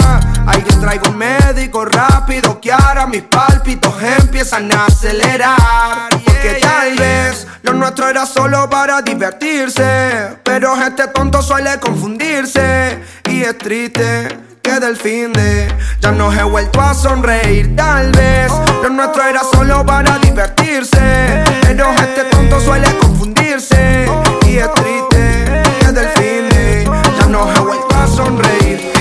Alguien 0.47 0.79
traigo 0.79 1.09
un 1.09 1.17
médico 1.17 1.83
rápido 1.85 2.59
que 2.61 2.71
ahora 2.71 3.05
mis 3.05 3.23
pálpitos 3.23 3.93
empiezan 4.01 4.71
a 4.71 4.85
acelerar. 4.85 6.09
Porque 6.23 6.59
tal 6.61 6.95
vez 6.95 7.45
lo 7.63 7.73
nuestro 7.73 8.07
era 8.07 8.25
solo 8.25 8.69
para 8.69 9.01
divertirse. 9.01 10.37
Pero 10.43 10.75
este 10.81 11.07
tonto 11.09 11.41
suele 11.41 11.79
confundirse. 11.79 12.99
Y 13.29 13.41
es 13.41 13.57
triste 13.57 14.54
que 14.65 14.79
del 14.79 14.97
fin 14.97 15.31
de 15.31 15.67
ya 15.99 16.11
no 16.11 16.33
he 16.33 16.43
vuelto 16.43 16.81
a 16.81 16.93
sonreír. 16.93 17.75
Tal 17.75 18.11
vez 18.11 18.51
lo 18.81 18.89
nuestro 18.89 19.23
era 19.23 19.41
solo 19.43 19.85
para 19.85 20.17
divertirse. 20.17 21.43
Pero 21.61 21.91
este 21.91 22.23
tonto 22.31 22.59
suele 22.59 22.87
confundirse. 22.97 24.07
Y 24.47 24.57
es 24.57 24.73
triste 24.73 25.63
que 25.79 25.91
del 25.91 26.07
fin 26.09 26.49
de 26.49 26.89
ya 27.19 27.27
no 27.27 27.47
he 27.53 27.59
vuelto 27.59 27.95
a 27.95 28.07
sonreír. 28.07 28.91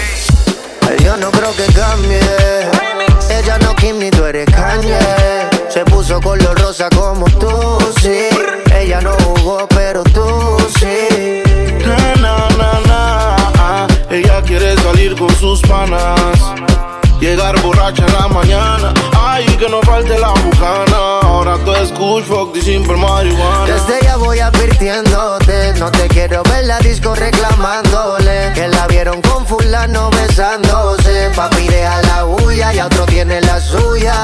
Yo 1.03 1.17
no 1.17 1.31
creo 1.31 1.55
que 1.57 1.65
cambie. 1.73 2.24
Con 15.27 15.37
sus 15.37 15.61
panas. 15.63 16.41
Llegar 17.21 17.61
borracha 17.63 18.05
en 18.07 18.13
la 18.13 18.29
mañana. 18.29 18.93
Ay, 19.17 19.45
que 19.59 19.69
no 19.69 19.81
falte 19.83 20.19
la 20.19 20.31
bucana. 20.31 21.21
Ahora 21.23 21.57
tú 21.65 21.73
escuchas 21.75 22.29
fuck 22.29 22.57
y 22.57 22.61
simple 22.61 22.97
marihuana. 22.97 23.65
Desde 23.67 24.05
ya 24.05 24.17
voy 24.17 24.41
advirtiéndote. 24.41 25.75
No 25.79 25.91
te 25.91 26.09
quiero 26.09 26.43
ver 26.45 26.65
la 26.67 26.79
disco 26.81 27.15
reclamándole. 27.15 28.53
Que 28.55 28.69
la 28.69 28.87
vieron 28.89 29.23
con 29.23 29.47
fulano 29.47 30.11
besándose. 30.11 31.31
Papi, 31.35 31.69
deja 31.69 32.03
la 32.03 32.25
bulla 32.25 32.75
y 32.75 32.79
a 32.79 32.87
otro 32.87 33.07
tiene 33.07 33.41
la 33.41 33.61
suya. 33.61 34.15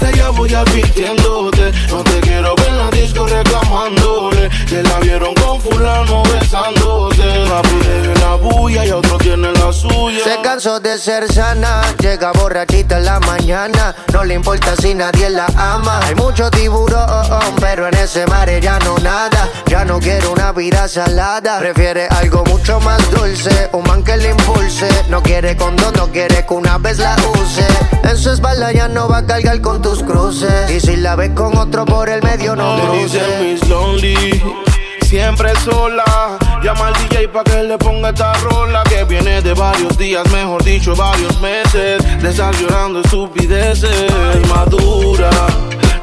Desde 0.00 0.16
ya 0.16 0.30
voy 0.30 0.54
advirtiéndote. 0.54 1.72
No 1.88 2.02
te 2.02 2.20
quiero 2.20 2.54
ver 2.56 2.68
en 2.68 2.78
la 2.78 2.90
disco 2.90 3.26
reclamándole. 3.26 4.48
Que 4.66 4.82
la 4.82 4.98
vieron 5.00 5.34
con 5.34 5.60
fulano 5.60 6.22
besándose. 6.24 7.46
Papi, 7.48 7.76
deje 7.76 8.20
la 8.20 8.34
bulla 8.36 8.86
y 8.86 8.90
otro 8.90 9.18
tiene 9.18 9.52
la 9.52 9.72
suya. 9.72 10.24
Se 10.24 10.40
cansó 10.42 10.80
de 10.80 10.98
ser 10.98 11.30
sana, 11.32 11.82
llega 11.98 12.32
borrachita 12.32 12.98
en 12.98 13.04
la 13.04 13.20
mañana. 13.20 13.94
No 14.12 14.24
le 14.24 14.34
importa 14.34 14.74
si 14.76 14.94
nadie 14.94 15.30
la 15.30 15.46
ama. 15.56 16.00
Hay 16.04 16.14
mucho 16.14 16.50
tiburón, 16.50 17.54
pero 17.60 17.88
en 17.88 17.94
ese 17.94 18.26
mar 18.26 18.48
ella 18.48 18.78
no 18.84 18.98
nada. 18.98 19.48
Ya 19.66 19.84
no 19.84 19.98
quiere 19.98 20.26
una 20.28 20.52
vida 20.52 20.88
salada. 20.88 21.58
Prefiere 21.58 22.06
algo 22.08 22.44
mucho 22.44 22.80
más 22.80 23.10
dulce, 23.10 23.68
un 23.72 23.82
man 23.84 24.02
que 24.02 24.16
le 24.16 24.30
impulse. 24.30 24.88
No 25.08 25.22
quiere 25.22 25.56
condón, 25.56 25.92
no 25.96 26.08
quiere 26.08 26.46
que 26.46 26.54
una 26.54 26.78
vez 26.78 26.98
la 26.98 27.16
use. 27.42 27.66
En 28.04 28.16
su 28.16 28.30
espalda 28.30 28.72
ya 28.72 28.88
no 28.88 29.08
va 29.08 29.18
a 29.18 29.26
cargar 29.26 29.60
con 29.60 29.82
tus 29.90 30.02
cruces. 30.04 30.70
Y 30.70 30.80
si 30.80 30.96
la 30.96 31.16
ves 31.16 31.30
con 31.30 31.56
otro 31.56 31.84
por 31.84 32.08
el 32.08 32.22
medio, 32.22 32.54
no 32.54 32.76
cruces. 32.80 33.12
dicen 33.12 33.52
Miss 33.52 33.68
Lonely, 33.68 34.42
siempre 35.02 35.52
sola. 35.64 36.38
Llama 36.62 36.88
al 36.88 36.94
DJ 36.94 37.28
pa' 37.28 37.42
que 37.42 37.62
le 37.64 37.76
ponga 37.76 38.10
esta 38.10 38.32
rola 38.34 38.82
que 38.84 39.02
viene 39.04 39.40
de 39.42 39.52
varios 39.52 39.96
días, 39.98 40.30
mejor 40.30 40.62
dicho, 40.62 40.94
varios 40.94 41.40
meses. 41.40 42.02
De 42.22 42.30
estar 42.30 42.54
llorando 42.54 43.00
estupideces, 43.00 44.12
madura. 44.48 45.30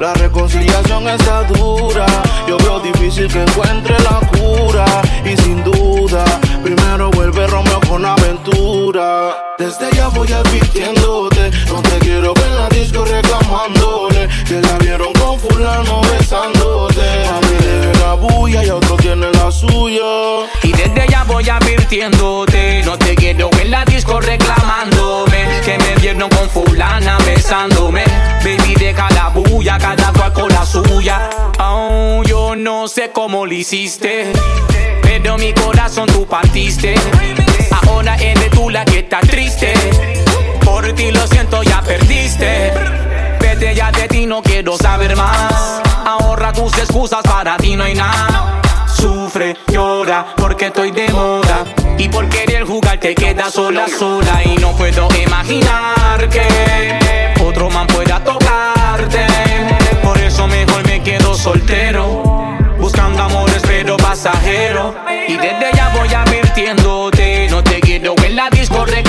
La 0.01 0.13
reconciliación 0.15 1.07
está 1.07 1.43
dura. 1.43 2.05
Yo 2.47 2.57
veo 2.57 2.79
difícil 2.79 3.27
que 3.31 3.41
encuentre 3.41 3.95
la 3.99 4.19
cura. 4.37 4.85
Y 5.23 5.37
sin 5.37 5.63
duda, 5.63 6.25
primero 6.61 7.09
vuelve 7.11 7.47
Romeo 7.47 7.79
con 7.87 8.05
aventura. 8.05 9.33
Desde 9.57 9.89
ya 9.95 10.09
voy 10.09 10.27
No 11.67 11.81
te 11.81 11.99
quiero 11.99 12.33
ver 12.33 12.51
la 12.51 12.69
disco 12.69 13.05
reclamándole. 13.05 14.27
Que 14.47 14.61
la 14.61 14.77
vieron 14.77 15.13
con 15.13 15.39
fulano 15.39 16.01
besándote. 16.01 17.01
A 17.01 17.39
mí 17.41 17.55
deje 17.59 17.99
la 17.99 18.13
bulla 18.13 18.63
y 18.63 18.69
otro 18.69 18.97
tiene 18.97 19.31
la 19.31 19.51
suya. 19.51 20.47
Y 20.63 20.71
desde 20.71 21.07
ya 21.09 21.23
voy 21.23 21.47
advirtiéndote 21.49 22.81
No 22.83 22.97
te 22.97 23.15
quiero 23.15 23.49
en 23.61 23.71
la 23.71 23.85
disco 23.85 24.19
reclamándome 24.19 25.61
Que 25.63 25.77
me 25.77 25.95
vieron 25.95 26.29
con 26.29 26.49
fulana 26.49 27.17
besándome 27.25 28.03
Baby 28.43 28.75
deja 28.75 29.09
la 29.11 29.29
bulla, 29.29 29.77
cada 29.77 30.11
cual 30.13 30.33
con 30.33 30.49
la 30.49 30.65
suya 30.65 31.29
Oh, 31.59 32.23
yo 32.25 32.55
no 32.55 32.87
sé 32.87 33.11
cómo 33.11 33.45
lo 33.45 33.53
hiciste 33.53 34.31
Pero 35.01 35.37
mi 35.37 35.53
corazón 35.53 36.07
tú 36.07 36.25
partiste 36.25 36.95
Ahora 37.71 38.15
eres 38.15 38.49
tú 38.51 38.69
la 38.69 38.83
que 38.85 38.99
está 38.99 39.19
triste 39.21 39.73
Por 40.67 40.93
ti 40.93 41.11
lo 41.11 41.25
siento, 41.27 41.63
ya 41.63 41.81
perdiste. 41.81 42.73
Vete 43.39 43.73
ya 43.73 43.89
de 43.89 44.07
ti, 44.09 44.25
no 44.25 44.41
quiero 44.41 44.77
saber 44.77 45.15
más. 45.15 45.81
Ahorra 46.05 46.51
tus 46.51 46.77
excusas, 46.77 47.23
para 47.23 47.55
ti 47.55 47.75
no 47.77 47.85
hay 47.85 47.95
nada. 47.95 48.61
Sufre, 48.85 49.55
llora, 49.71 50.27
porque 50.35 50.65
estoy 50.65 50.91
de 50.91 51.07
moda. 51.09 51.63
Y 51.97 52.09
por 52.09 52.27
querer 52.27 52.65
jugar 52.65 52.99
te 52.99 53.15
quedas 53.15 53.53
sola, 53.53 53.85
sola. 53.87 54.43
Y 54.43 54.55
no 54.57 54.75
puedo 54.75 55.07
imaginar 55.25 56.27
que 56.29 57.33
Otro 57.41 57.69
man 57.69 57.87
pueda 57.87 58.21
tocarte. 58.23 59.25
Por 60.03 60.17
eso 60.17 60.47
mejor 60.47 60.85
me 60.85 61.01
quedo 61.01 61.33
soltero. 61.33 62.23
Buscando 62.77 63.23
amores 63.23 63.63
pero 63.65 63.95
pasajero. 63.95 64.93
Y 65.27 65.37
desde 65.37 65.71
ya 65.73 65.89
voy 65.89 66.13
advirtiéndote 66.13 67.47
No 67.49 67.61
te 67.61 67.79
quiero 67.81 68.15
en 68.23 68.35
la 68.35 68.49
disco 68.49 68.85
me 68.85 69.03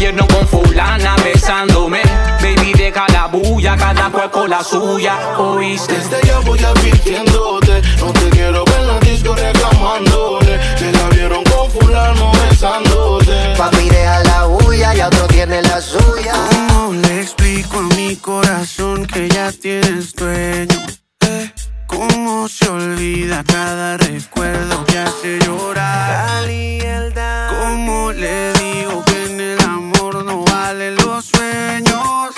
vieron 0.00 0.26
con 0.28 0.48
fulana 0.48 1.14
besándome. 1.22 2.00
Baby, 2.40 2.72
deja 2.72 3.06
la 3.12 3.26
bulla, 3.26 3.76
cada 3.76 4.10
cual 4.10 4.30
con 4.30 4.50
la 4.50 4.64
suya, 4.64 5.14
oíste. 5.38 5.94
Desde 5.94 6.26
ya 6.26 6.38
voy 6.40 6.58
advirtiéndote, 6.58 7.82
no 7.98 8.12
te 8.12 8.30
quiero 8.30 8.64
ver 8.64 8.80
en 8.80 8.86
la 8.86 9.00
disco 9.00 9.34
reclamándole. 9.34 10.58
Que 10.78 10.90
la 10.92 11.08
vieron 11.10 11.44
con 11.44 11.70
fulano 11.70 12.32
besándote. 12.32 13.54
Papi, 13.58 13.88
deja 13.90 14.24
la 14.24 14.44
bulla 14.46 14.96
y 14.96 15.00
otro 15.02 15.26
tiene 15.26 15.62
la 15.62 15.80
suya. 15.80 16.34
¿Cómo 16.50 16.94
le 16.94 17.20
explico 17.20 17.78
a 17.78 17.94
mi 17.94 18.16
corazón 18.16 19.06
que 19.06 19.28
ya 19.28 19.52
tienes 19.52 20.14
dueño? 20.14 20.80
Eh, 21.26 21.50
¿Cómo 21.86 22.48
se 22.48 22.68
olvida 22.68 23.44
cada 23.44 23.98
recuerdo 23.98 24.84
que 24.86 24.98
hace 24.98 25.38
llorar? 25.44 26.40
¿Cómo 27.60 28.12
le 28.12 28.52
digo 28.54 29.04
que 29.04 29.24
en 29.26 29.40
el 29.40 29.59
no 30.30 30.44
valen 30.44 30.94
los 30.96 31.24
sueños. 31.24 32.30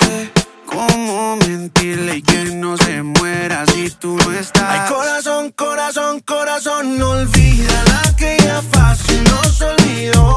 ¿Cómo 0.65 1.35
mentirle 1.37 2.17
y 2.17 2.21
que 2.21 2.45
no 2.55 2.75
se 2.77 3.03
muera 3.03 3.65
si 3.67 3.89
tú 3.91 4.17
no 4.17 4.31
estás? 4.33 4.63
Ay, 4.67 4.93
corazón, 4.93 5.51
corazón, 5.51 6.19
corazón, 6.21 6.97
no 6.97 7.11
olvida 7.11 7.83
la 7.85 8.15
que 8.15 8.37
ya 8.39 8.61
fácil 8.71 9.23
nos 9.25 9.61
olvidó. 9.61 10.32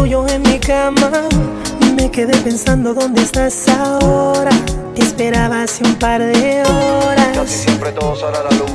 tuyo 0.00 0.26
en 0.28 0.40
mi 0.42 0.58
cama. 0.58 1.10
Me 1.94 2.10
quedé 2.10 2.34
pensando 2.38 2.94
dónde 2.94 3.20
estás 3.20 3.68
ahora. 3.68 4.50
Te 4.94 5.02
esperaba 5.02 5.64
hace 5.64 5.84
un 5.84 5.94
par 5.96 6.22
de 6.22 6.62
horas. 6.62 7.28
Casi 7.34 7.58
siempre 7.64 7.92
todo 7.92 8.14
la 8.32 8.50
luz. 8.56 8.70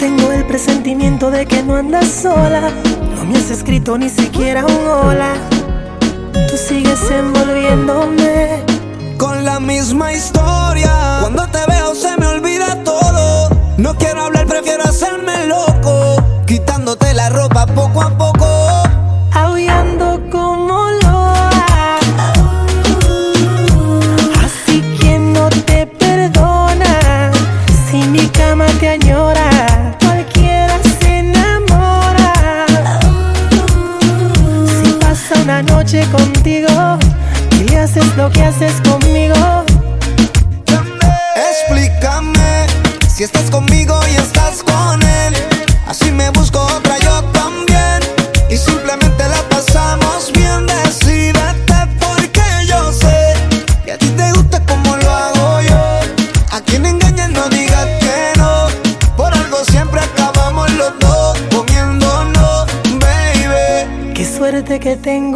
Tengo 0.00 0.32
el 0.32 0.44
presentimiento 0.46 1.30
de 1.30 1.46
que 1.46 1.62
no 1.62 1.76
andas 1.76 2.08
sola. 2.08 2.62
No 3.16 3.24
me 3.26 3.38
has 3.38 3.50
escrito 3.50 3.96
ni 3.96 4.08
siquiera 4.08 4.66
un 4.66 4.88
hola. 4.88 5.34
Tú 6.48 6.56
sigues 6.56 7.00
envolviéndome 7.12 8.64
con 9.16 9.44
la 9.44 9.60
misma 9.60 10.12
historia. 10.12 11.18
Cuando 11.20 11.46
te 11.46 11.60
veo 11.68 11.94
se 11.94 12.16
me 12.16 12.26
olvida 12.26 12.82
todo. 12.82 13.50
No 13.78 13.94
quiero 13.96 14.22
hablar, 14.22 14.46
prefiero 14.46 14.82
hacerme 14.82 15.46
loco. 15.46 16.16
Quitándote 16.44 17.14
la 17.14 17.28
ropa 17.28 17.66
poco 17.66 18.02
a 18.02 18.10
poco 18.18 18.43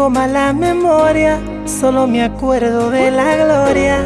tengo 0.08 0.20
mala 0.20 0.52
memoria, 0.52 1.38
solo 1.66 2.06
me 2.06 2.22
acuerdo 2.22 2.90
de 2.90 3.10
la 3.10 3.36
gloria, 3.36 3.98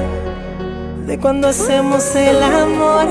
de 1.07 1.19
cuando 1.19 1.49
hacemos 1.49 2.15
el 2.17 2.43
amor. 2.43 3.07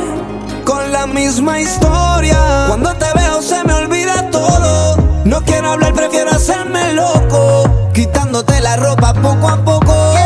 Con 0.66 0.92
la 0.92 1.08
misma 1.08 1.60
historia, 1.60 2.66
cuando 2.68 2.94
te 2.96 3.06
veo 3.16 3.42
se 3.42 3.64
me 3.64 3.74
olvida 3.74 4.30
todo. 4.30 4.98
No 5.26 5.42
quiero 5.44 5.72
hablar, 5.72 5.94
prefiero 5.94 6.32
hacerme 6.32 6.94
loco, 6.94 7.92
quitándote 7.94 8.60
la 8.60 8.76
ropa 8.76 9.14
poco 9.14 9.48
a 9.48 9.58
poco. 9.64 10.21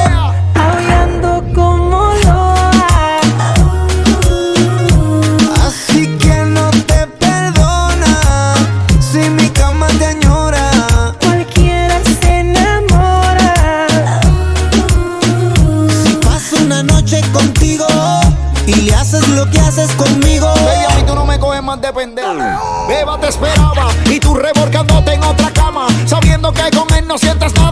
no 27.16 27.20
sientas 27.20 27.54
nada. 27.54 27.65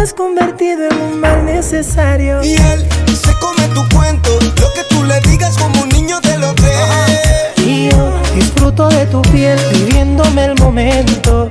has 0.00 0.14
convertido 0.14 0.88
en 0.88 0.98
un 0.98 1.20
mal 1.20 1.44
necesario. 1.44 2.42
Y 2.42 2.54
él 2.54 2.88
se 3.14 3.32
come 3.34 3.68
tu 3.74 3.86
cuento, 3.94 4.30
lo 4.40 4.72
que 4.72 4.82
tú 4.88 5.04
le 5.04 5.20
digas 5.20 5.58
como 5.58 5.82
un 5.82 5.88
niño 5.90 6.20
te 6.22 6.38
lo 6.38 6.54
cree. 6.54 7.66
Y 7.66 7.90
yo 7.90 8.12
disfruto 8.34 8.88
de 8.88 9.04
tu 9.06 9.20
piel, 9.22 9.58
viviéndome 9.72 10.46
el 10.46 10.54
momento. 10.58 11.50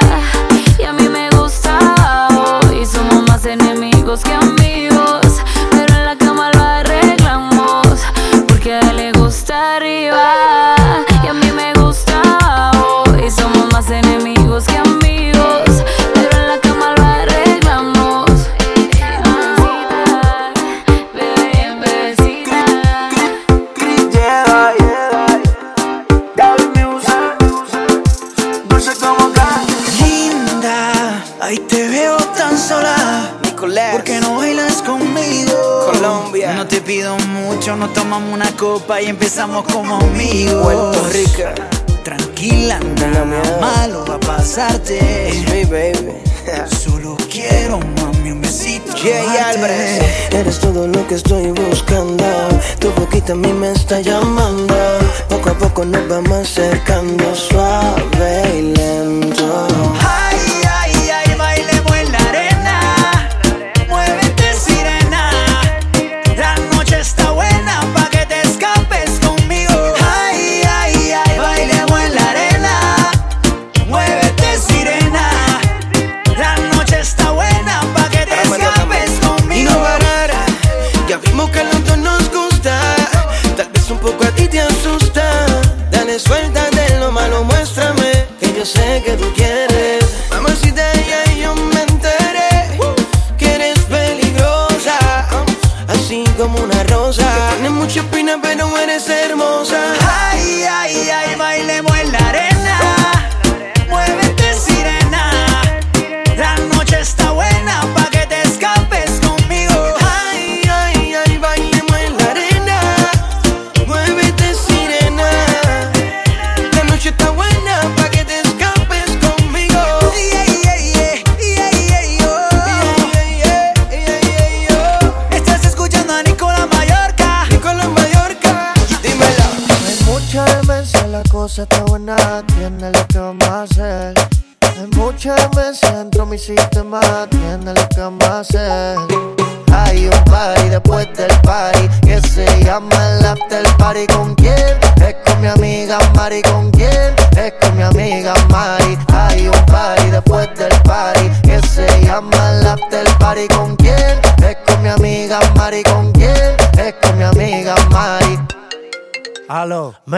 empezamos 39.41 39.73
como 39.73 39.95
amigos. 39.95 40.61
Puerto 40.61 41.09
Rico. 41.09 42.03
Tranquila, 42.03 42.79
nada 42.79 43.25
malo 43.59 44.05
va 44.07 44.15
a 44.15 44.19
pasarte. 44.19 44.99
baby. 45.69 46.13
Solo 46.83 47.17
quiero, 47.29 47.79
mami, 47.79 48.31
un 48.31 48.41
besito. 48.41 48.91
Jay 48.97 49.25
Álvarez. 49.37 50.01
Eres 50.31 50.59
todo 50.59 50.87
lo 50.87 51.07
que 51.07 51.15
estoy 51.15 51.47
buscando. 51.51 52.23
Tu 52.79 52.91
boquita 52.91 53.33
a 53.33 53.35
mí 53.35 53.51
me 53.53 53.71
está 53.71 53.99
llamando. 53.99 54.50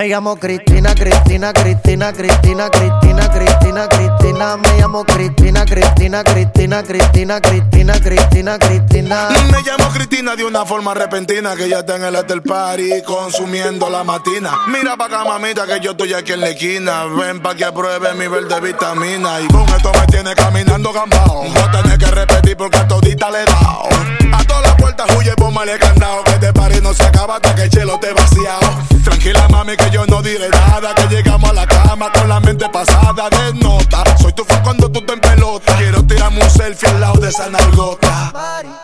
Me 0.03 0.09
llamo 0.09 0.35
Cristina, 0.35 0.93
Cristina, 0.93 1.53
Cristina, 1.53 2.11
Cristina, 2.11 2.69
Cristina, 2.69 3.29
Cristina, 3.29 3.87
Cristina. 3.87 4.57
Me 4.57 4.77
llamo 4.77 5.05
Cristina, 5.05 5.63
Cristina, 5.63 6.21
Cristina, 6.25 6.83
Cristina, 6.83 7.39
Cristina, 7.39 7.93
Cristina, 8.01 8.59
Cristina. 8.59 9.29
Me 9.49 9.61
llamo 9.61 9.87
Cristina 9.93 10.35
de 10.35 10.43
una 10.43 10.65
forma 10.65 10.93
repentina 10.93 11.55
que 11.55 11.69
ya 11.69 11.79
está 11.79 11.95
en 11.95 12.03
el 12.03 12.17
after 12.17 12.41
party 12.43 13.01
consumiendo 13.03 13.89
la 13.89 14.03
matina. 14.03 14.59
Mira 14.67 14.97
pa' 14.97 15.05
acá, 15.05 15.23
mamita, 15.23 15.65
que 15.65 15.79
yo 15.79 15.91
estoy 15.91 16.13
aquí 16.13 16.33
en 16.33 16.41
la 16.41 16.49
esquina. 16.49 17.05
Ven 17.05 17.41
pa' 17.41 17.55
que 17.55 17.63
apruebe 17.63 18.13
mi 18.15 18.27
verde 18.27 18.59
vitamina. 18.59 19.39
Y 19.39 19.47
con 19.47 19.69
esto 19.69 19.89
me 19.97 20.05
tiene 20.07 20.35
caminando 20.35 20.91
gambao. 20.91 21.45
A 21.63 21.81
tener 21.81 21.97
que 21.97 22.07
repetir 22.07 22.57
porque 22.57 22.77
a 22.77 22.85
todita 22.89 23.31
le 23.31 23.43
he 23.43 23.45
dado. 23.45 23.87
A 24.33 24.43
todas 24.43 24.63
las 24.63 24.75
puertas 24.75 25.07
huye, 25.15 25.33
póngale 25.37 25.79
candado. 25.79 26.25
Que 26.25 26.31
este 26.31 26.51
party 26.51 26.81
no 26.81 26.93
se 26.93 27.03
acaba 27.05 27.35
hasta 27.35 27.55
que 27.55 27.61
el 27.61 27.69
chelo 27.69 27.97
te 27.99 28.11
vaciado. 28.11 28.83
Tranquila, 29.05 29.47
mami, 29.49 29.77
que 29.77 29.92
yo 29.93 30.05
no 30.07 30.21
diré 30.21 30.49
nada. 30.49 30.93
Que 30.95 31.07
llegamos 31.07 31.49
a 31.49 31.53
la 31.53 31.67
cama 31.67 32.11
con 32.11 32.27
la 32.27 32.39
mente 32.39 32.67
pasada 32.69 33.29
de 33.29 33.53
nota. 33.53 34.03
Soy 34.19 34.33
tu 34.33 34.43
fan 34.43 34.63
cuando 34.63 34.91
tú 34.91 34.99
te 35.01 35.15
pelota. 35.17 35.75
Quiero 35.77 36.03
tirarme 36.03 36.43
un 36.43 36.49
selfie 36.49 36.89
al 36.89 36.99
lado 36.99 37.19
de 37.21 37.29
esa 37.29 37.49
nalgota. 37.49 38.33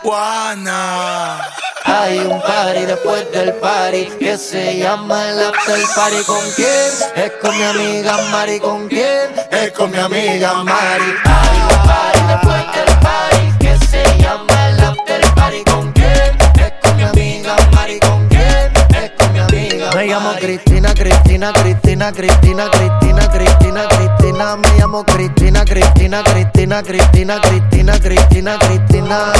Juana. 0.02 1.40
Hay 1.84 2.18
un 2.18 2.40
party 2.40 2.82
después 2.86 3.30
del 3.32 3.52
party 3.54 4.04
que 4.18 4.38
se 4.38 4.78
llama 4.78 5.28
el 5.28 5.40
after 5.40 5.80
party. 5.96 6.22
¿Con 6.24 6.50
quién? 6.54 6.90
Es 7.16 7.32
con 7.42 7.56
mi 7.56 7.64
amiga 7.64 8.16
Mari. 8.30 8.60
¿Con 8.60 8.88
quién? 8.88 9.30
Es 9.50 9.72
con 9.72 9.90
mi 9.90 9.98
amiga 9.98 10.62
Mari. 10.62 11.14
Hay 11.24 11.60
un 11.62 11.86
party 11.88 12.20
después 12.28 12.64
del 12.76 12.98
party 12.98 13.58
que 13.58 13.86
se 13.86 14.22
llama 14.22 14.59
Me 20.00 20.06
llamo 20.06 20.32
Cristina, 20.40 20.94
Cristina, 20.94 21.52
Cristina, 21.52 22.10
Cristina, 22.10 22.70
Cristina, 22.70 23.28
Cristina, 23.28 23.86
Cristina. 23.86 24.56
Me 24.56 24.78
llamo 24.78 25.04
Cristina, 25.04 25.62
Cristina, 25.62 26.22
Cristina, 26.22 26.82
Cristina, 26.82 27.38
Cristina, 27.38 27.98
Cristina, 28.00 28.58
Cristina. 28.58 29.32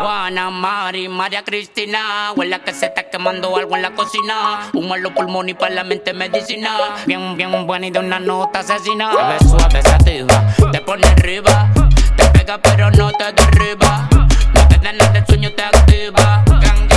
Juana, 0.00 0.48
Mari, 0.48 1.10
María 1.10 1.44
Cristina. 1.44 2.32
Huele 2.34 2.54
a 2.54 2.64
que 2.64 2.72
se 2.72 2.86
está 2.86 3.10
quemando 3.10 3.54
algo 3.54 3.76
en 3.76 3.82
la 3.82 3.90
cocina. 3.90 4.70
Humo 4.72 4.96
en 4.96 5.02
los 5.02 5.12
pulmones 5.12 5.56
y 5.56 5.58
para 5.58 5.74
la 5.74 5.84
mente 5.84 6.14
medicina. 6.14 6.70
Bien, 7.04 7.36
bien 7.36 7.66
buena 7.66 7.86
y 7.86 7.90
de 7.90 7.98
una 7.98 8.18
nota 8.18 8.60
asesina. 8.60 9.10
Te 9.10 9.22
ves 9.24 9.50
suave, 9.50 9.82
sativa. 9.82 10.54
Te 10.72 10.80
pone 10.80 11.06
arriba. 11.06 11.68
Te 12.16 12.24
pega 12.30 12.56
pero 12.62 12.90
no 12.92 13.12
te 13.12 13.30
derriba. 13.30 14.08
No 14.54 14.68
te 14.68 14.78
nada 14.78 15.12
de 15.12 15.22
sueño, 15.26 15.52
te 15.52 15.62
activa. 15.62 16.42
Ganga, 16.46 16.91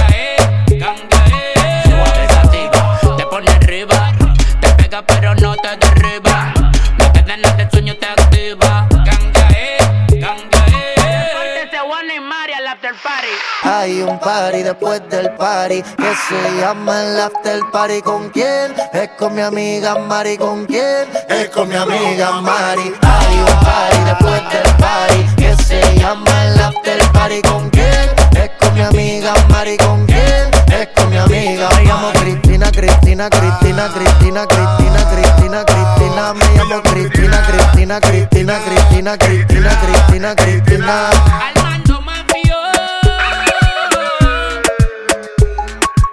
sueño, 8.36 8.58
te 8.58 8.66
activa. 8.66 8.88
Ganga, 8.92 9.48
eh, 9.52 9.78
ganga, 10.20 10.66
eh. 10.68 11.70
Juana 11.88 12.16
y 12.16 12.20
Mari 12.20 12.54
al 12.54 12.68
after 12.68 12.94
party. 13.04 13.28
Hay 13.64 14.02
un 14.02 14.20
party 14.20 14.64
después 14.64 15.02
del 15.10 15.30
party 15.36 15.82
que 15.84 16.16
se 16.28 16.58
llama 16.60 17.04
el 17.04 17.20
after 17.20 17.60
party. 17.72 18.02
¿Con 18.02 18.30
quién? 18.30 18.74
Es 18.94 19.10
con 19.18 19.36
mi 19.36 19.42
amiga 19.42 19.96
Mari. 20.00 20.38
¿Con 20.38 20.66
quién? 20.66 21.08
Es 21.30 21.50
con 21.50 21.70
mi 21.70 21.76
amiga 21.76 22.42
Mari. 22.42 22.94
Hay 23.02 23.38
un 23.40 23.60
party 23.64 23.98
después 24.06 24.42
del 24.52 24.76
party 24.78 25.36
que 25.38 25.56
se 25.64 26.00
llama 26.00 26.46
el 26.46 26.60
after 26.60 27.12
party. 27.12 27.42
¿Con 27.42 27.70
quién? 27.70 28.10
Es 28.36 28.52
con 28.60 28.74
mi 28.74 28.82
amiga 28.82 29.34
Mari. 29.50 29.78
¿Con 29.78 30.06
quién? 30.06 30.50
Es 30.72 30.88
con 30.96 31.10
mi 31.10 31.18
amiga 31.18 31.70
Me 31.70 31.86
llamo 31.86 32.12
Cristina, 32.14 32.70
Cristina, 32.72 33.30
Cristina, 33.30 33.90
Cristina, 33.94 34.46
Cristina, 34.46 34.46
Cristina, 34.48 35.66
Cristina. 35.66 35.85
Cristina, 36.16 36.34
me 36.34 36.46
llamo 36.56 36.82
Cristina, 36.82 37.42
Cristina, 37.46 38.00
Cristina, 38.00 38.60
Cristina, 38.62 39.18
Cristina, 39.18 39.70
Cristina, 39.82 40.36
Cristina. 40.36 41.10
Armando 41.10 42.02
Mambio, 42.02 42.56
oh. 43.04 43.12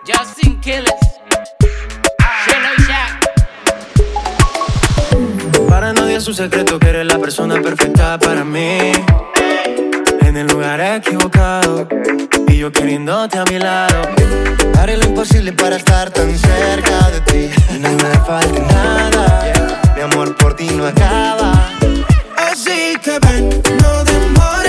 Justin 0.05 0.61
Killers, 0.61 1.21
Shelly 2.45 2.75
Jack. 2.89 3.31
Para 5.69 5.93
nadie 5.93 6.17
es 6.17 6.27
un 6.27 6.35
secreto 6.35 6.81
que 6.81 6.89
eres 6.89 7.07
la 7.07 7.19
persona 7.21 7.63
perfecta 7.63 8.19
para 8.19 8.45
mí. 8.45 8.93
En 10.21 10.37
el 10.37 10.49
lugar 10.49 10.81
equivocado 10.81 11.87
y 12.53 12.59
yo 12.59 12.71
queriéndote 12.71 13.39
a 13.39 13.45
mi 13.45 13.59
lado. 13.59 14.03
Haré 14.79 14.97
lo 14.97 15.07
imposible 15.07 15.53
para 15.53 15.77
estar 15.77 16.11
tan 16.11 16.37
cerca 16.39 17.11
de 17.11 17.21
ti. 17.21 17.51
No 17.81 17.91
me 17.91 18.19
falta 18.27 18.61
nada. 18.61 19.53
Mi 19.97 20.03
amor 20.03 20.37
por 20.37 20.55
ti 20.55 20.67
no 20.67 20.87
acaba. 20.87 21.53
Así 22.37 22.95
que 23.03 23.19
ven, 23.21 23.49
no 23.81 24.05
demores 24.05 24.62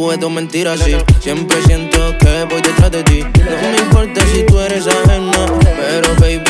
puedo 0.00 0.30
mentir 0.30 0.66
así, 0.66 0.96
siempre 1.20 1.60
siento 1.66 2.16
que 2.16 2.44
voy 2.48 2.62
detrás 2.62 2.90
de 2.90 3.02
ti. 3.02 3.20
No 3.20 3.70
me 3.70 3.76
importa 3.76 4.22
si 4.32 4.46
tú 4.46 4.58
eres 4.58 4.86
ajena, 4.86 5.44
pero 5.60 6.14
baby 6.18 6.49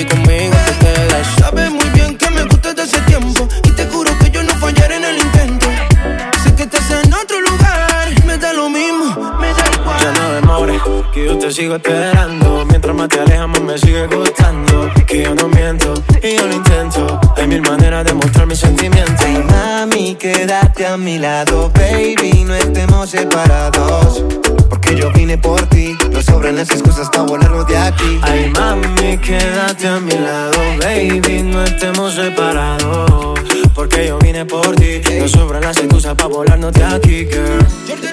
que 11.12 11.26
yo 11.26 11.38
te 11.38 11.50
sigo 11.52 11.76
esperando. 11.76 12.64
Mientras 12.66 12.94
más 12.94 13.08
te 13.08 13.20
alejas, 13.20 13.48
más 13.48 13.60
me 13.60 13.78
sigue 13.78 14.06
gustando. 14.06 14.90
Que 15.06 15.22
yo 15.22 15.34
no 15.34 15.48
miento 15.48 15.94
y 16.22 16.36
yo 16.36 16.46
lo 16.46 16.54
intento. 16.54 17.20
Hay 17.36 17.46
mil 17.46 17.62
maneras 17.62 18.04
de 18.04 18.14
mostrar 18.14 18.46
mis 18.46 18.58
sentimientos. 18.58 19.16
Ay, 19.24 19.44
mami, 19.50 20.14
quédate 20.14 20.86
a 20.86 20.96
mi 20.96 21.18
lado, 21.18 21.70
baby, 21.74 22.44
no 22.44 22.54
estemos 22.54 23.10
separados. 23.10 24.24
Porque 24.68 24.96
yo 24.96 25.10
vine 25.12 25.36
por 25.38 25.60
ti, 25.66 25.96
no 26.10 26.22
sobran 26.22 26.56
las 26.56 26.70
excusas 26.70 27.08
para 27.10 27.24
volarnos 27.24 27.66
de 27.66 27.76
aquí. 27.76 28.20
Ay, 28.22 28.50
mami, 28.50 29.18
quédate 29.18 29.88
a 29.88 29.98
mi 29.98 30.12
lado, 30.12 30.58
baby, 30.80 31.42
no 31.42 31.64
estemos 31.64 32.14
separados. 32.14 33.40
Porque 33.74 34.08
yo 34.08 34.18
vine 34.18 34.44
por 34.44 34.74
ti, 34.76 35.00
no 35.18 35.28
sobran 35.28 35.62
las 35.62 35.76
excusas 35.76 36.14
para 36.14 36.28
volarnos 36.28 36.72
de 36.72 36.84
aquí, 36.84 37.26
girl. 37.26 38.09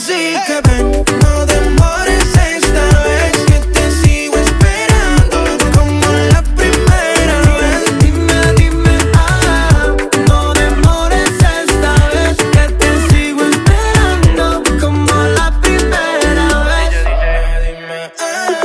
Así 0.00 0.36
que 0.46 0.60
ven, 0.68 0.92
no 0.92 1.44
demores 1.44 2.24
esta 2.36 2.86
vez 3.02 3.32
que 3.48 3.58
te 3.74 3.90
sigo 3.90 4.36
esperando 4.36 5.58
como 5.76 6.06
la 6.32 6.40
primera 6.54 7.38
vez. 7.58 7.82
Dime, 7.98 8.40
dime, 8.56 8.96
ah, 9.14 9.96
no 10.28 10.54
demores 10.54 11.32
esta 11.32 11.94
vez 12.14 12.36
que 12.36 12.64
te 12.78 12.90
sigo 13.10 13.42
esperando 13.42 14.62
como 14.80 15.12
la 15.36 15.60
primera 15.60 16.48
vez. 16.70 16.94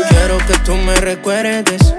Quiero 0.09 0.37
que 0.37 0.53
tú 0.63 0.75
me 0.75 0.95
recuerdes, 0.97 1.95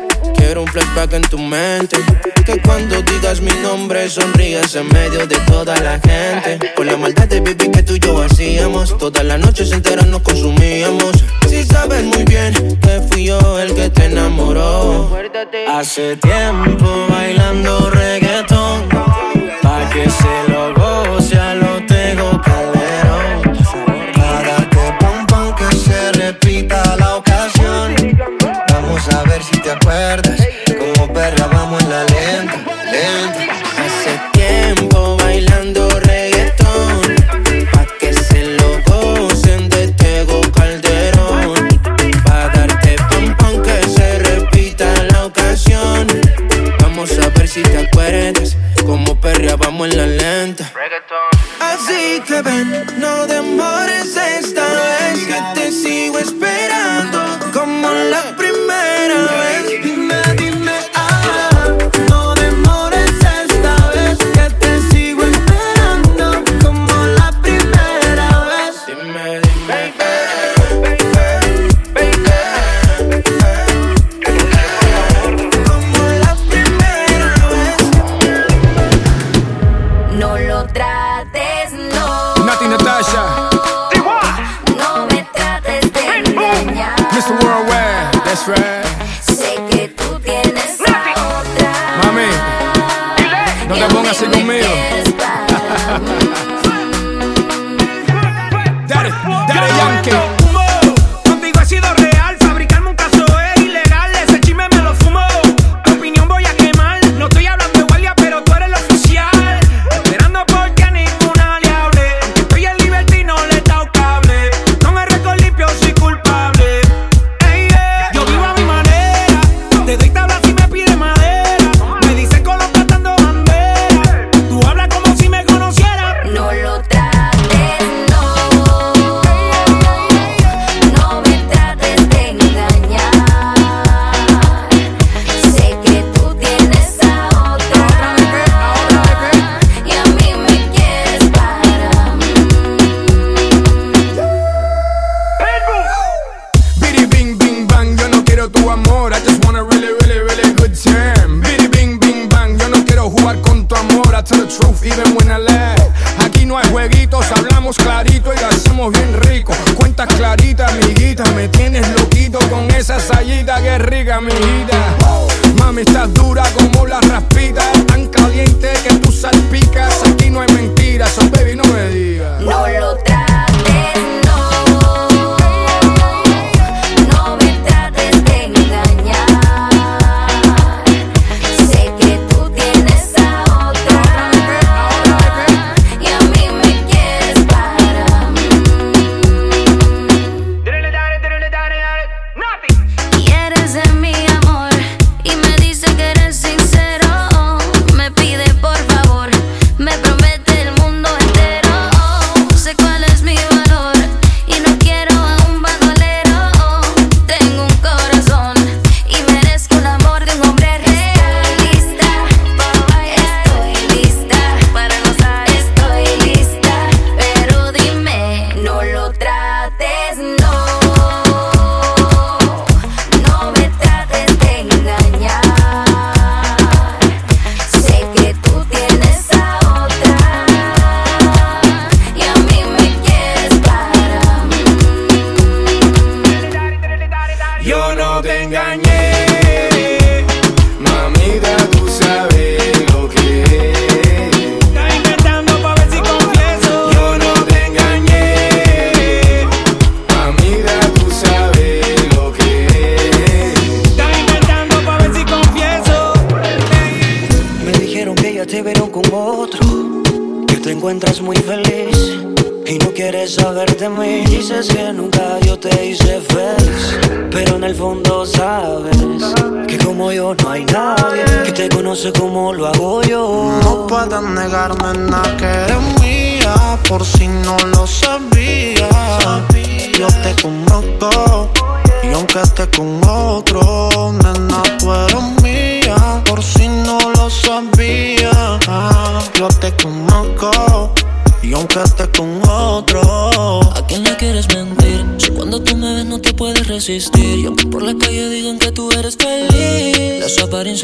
flashback 0.75 1.13
en 1.13 1.23
tu 1.23 1.39
mente. 1.39 1.97
Que 2.45 2.61
cuando 2.61 3.01
digas 3.03 3.41
mi 3.41 3.53
nombre 3.63 4.11
sonríes 4.11 4.75
en 4.75 4.89
medio 4.89 5.25
de 5.27 5.37
toda 5.47 5.79
la 5.81 6.01
gente. 6.01 6.73
Con 6.75 6.87
la 6.87 6.97
maldad 6.97 7.29
de 7.29 7.41
baby 7.41 7.71
que 7.71 7.83
tú 7.85 7.95
y 7.95 8.01
yo 8.01 8.21
hacíamos, 8.21 8.99
todas 8.99 9.25
las 9.25 9.39
noches 9.39 9.71
enteras 9.71 10.07
nos 10.09 10.23
consumíamos. 10.23 11.13
Si 11.49 11.63
sabes 11.65 12.03
muy 12.03 12.25
bien 12.25 12.53
que 12.81 13.01
fui 13.09 13.27
yo 13.27 13.61
el 13.61 13.73
que 13.75 13.89
te 13.89 14.07
enamoró. 14.07 15.17
Hace 15.69 16.17
tiempo 16.17 17.07
bailando 17.09 17.91
reggaetón, 17.91 18.89
pa' 19.63 19.89
que 19.93 20.11
se 20.11 20.35
lo 20.49 20.75
goce 20.75 21.39
a 21.39 21.55
lo 21.55 21.87
tengo 21.87 22.41
calderón. 22.43 23.43
Para 24.15 24.57
que 24.73 24.85
pam 24.99 25.27
pam 25.27 25.55
que 25.55 25.77
se 25.77 26.13
repita 26.13 26.97
la 26.97 27.17
ocasión. 27.17 27.95
Vamos 28.73 29.09
a 29.09 29.23
ver 29.23 29.43
si 29.43 29.57
te 29.61 29.71
acuerdas. 29.71 30.34
Que 52.25 52.41
ven, 52.43 52.87
no 52.99 53.27
demores 53.27 54.17
esta 54.17 54.63
vez 54.63 55.27
Que 55.27 55.61
te 55.61 55.73
sigo 55.73 56.19
esperando 56.19 57.19
Como 57.53 57.89
la 57.91 58.37
primera 58.37 59.21
vez 59.43 59.54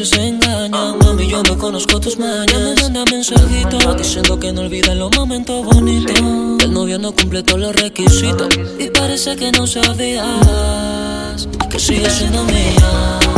se 0.05 0.29
engañan. 0.29 0.99
Mami, 0.99 1.29
yo 1.29 1.43
me 1.43 1.57
conozco 1.57 2.01
tus 2.01 2.19
mañas. 2.19 2.59
Me 2.59 2.75
manda 2.83 3.05
mensajitos 3.11 3.97
diciendo 3.97 4.39
que 4.39 4.53
no 4.53 4.63
olvidan 4.63 4.99
los 4.99 5.15
momentos 5.17 5.65
bonitos. 5.65 6.19
El 6.61 6.73
novio 6.73 6.99
no 6.99 7.13
cumple 7.13 7.43
todos 7.43 7.61
los 7.61 7.77
requisitos. 7.77 8.49
Y 8.79 8.89
parece 8.91 9.37
que 9.37 9.53
no 9.53 9.67
sabías 9.67 11.49
que 11.71 11.79
sigue 11.79 12.11
siendo 12.11 12.45
mía. 12.45 13.30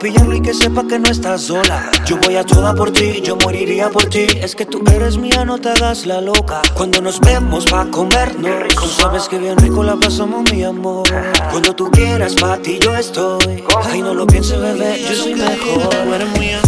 Pillarlo 0.00 0.34
y 0.34 0.40
que 0.40 0.54
sepa 0.54 0.84
que 0.88 0.98
no 0.98 1.10
estás 1.10 1.42
sola. 1.42 1.90
Yo 2.06 2.16
voy 2.16 2.36
a 2.36 2.44
toda 2.44 2.74
por 2.74 2.90
ti, 2.90 3.20
yo 3.22 3.36
moriría 3.36 3.90
por 3.90 4.06
ti. 4.06 4.26
Es 4.40 4.56
que 4.56 4.64
tú 4.64 4.82
eres 4.92 5.18
mía, 5.18 5.44
no 5.44 5.58
te 5.58 5.68
hagas 5.68 6.06
la 6.06 6.20
loca. 6.20 6.62
Cuando 6.74 7.00
nos 7.02 7.20
vemos 7.20 7.66
pa' 7.66 7.86
comernos, 7.90 8.68
tú 8.74 8.88
sabes 8.88 9.28
que 9.28 9.38
bien 9.38 9.58
rico 9.58 9.84
la 9.84 9.96
pasamos, 9.96 10.50
mi 10.50 10.64
amor. 10.64 11.06
Cuando 11.50 11.74
tú 11.74 11.90
quieras, 11.90 12.34
pa' 12.34 12.56
ti 12.56 12.78
yo 12.82 12.96
estoy. 12.96 13.62
Ay, 13.84 14.00
no 14.00 14.14
lo 14.14 14.26
pienses, 14.26 14.58
bebé, 14.58 15.04
yo 15.08 15.14
soy 15.14 15.34
mejor. 15.34 15.88
Tú 15.90 16.14
eres 16.14 16.38
mía, 16.38 16.60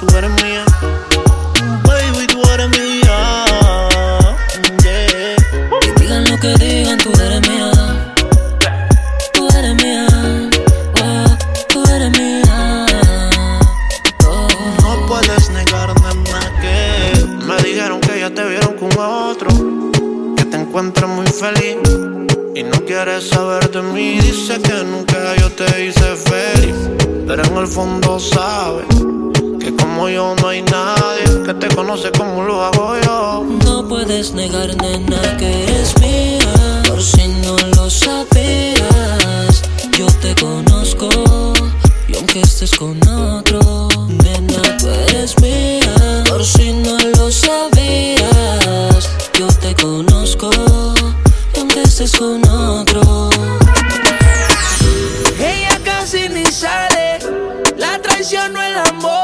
tú 0.00 0.16
eres 0.16 0.30
mía. 0.42 0.47
No 33.64 33.88
puedes 33.88 34.32
negar, 34.32 34.68
nena, 34.76 35.36
que 35.36 35.64
eres 35.64 35.98
mía. 36.00 36.82
Por 36.86 37.02
si 37.02 37.26
no 37.26 37.56
lo 37.74 37.90
sabías, 37.90 39.62
yo 39.98 40.06
te 40.22 40.32
conozco. 40.36 41.08
Y 42.06 42.16
aunque 42.16 42.42
estés 42.42 42.70
con 42.76 42.96
otro, 43.08 43.88
nena, 44.06 44.76
tú 44.78 44.88
eres 45.08 45.34
mía. 45.40 46.22
Por 46.28 46.44
si 46.44 46.72
no 46.72 46.96
lo 47.16 47.32
sabías, 47.32 49.10
yo 49.36 49.48
te 49.60 49.74
conozco. 49.74 50.50
Y 51.56 51.58
aunque 51.58 51.82
estés 51.82 52.12
con 52.16 52.48
otro. 52.48 53.30
Ella 55.40 55.80
casi 55.84 56.28
ni 56.28 56.44
sale, 56.46 57.18
la 57.76 58.00
traición 58.00 58.52
no 58.52 58.62
el 58.62 58.76
amor. 58.76 59.17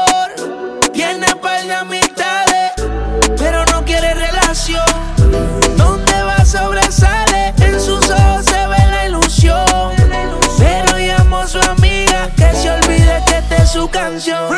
Es 14.27 14.54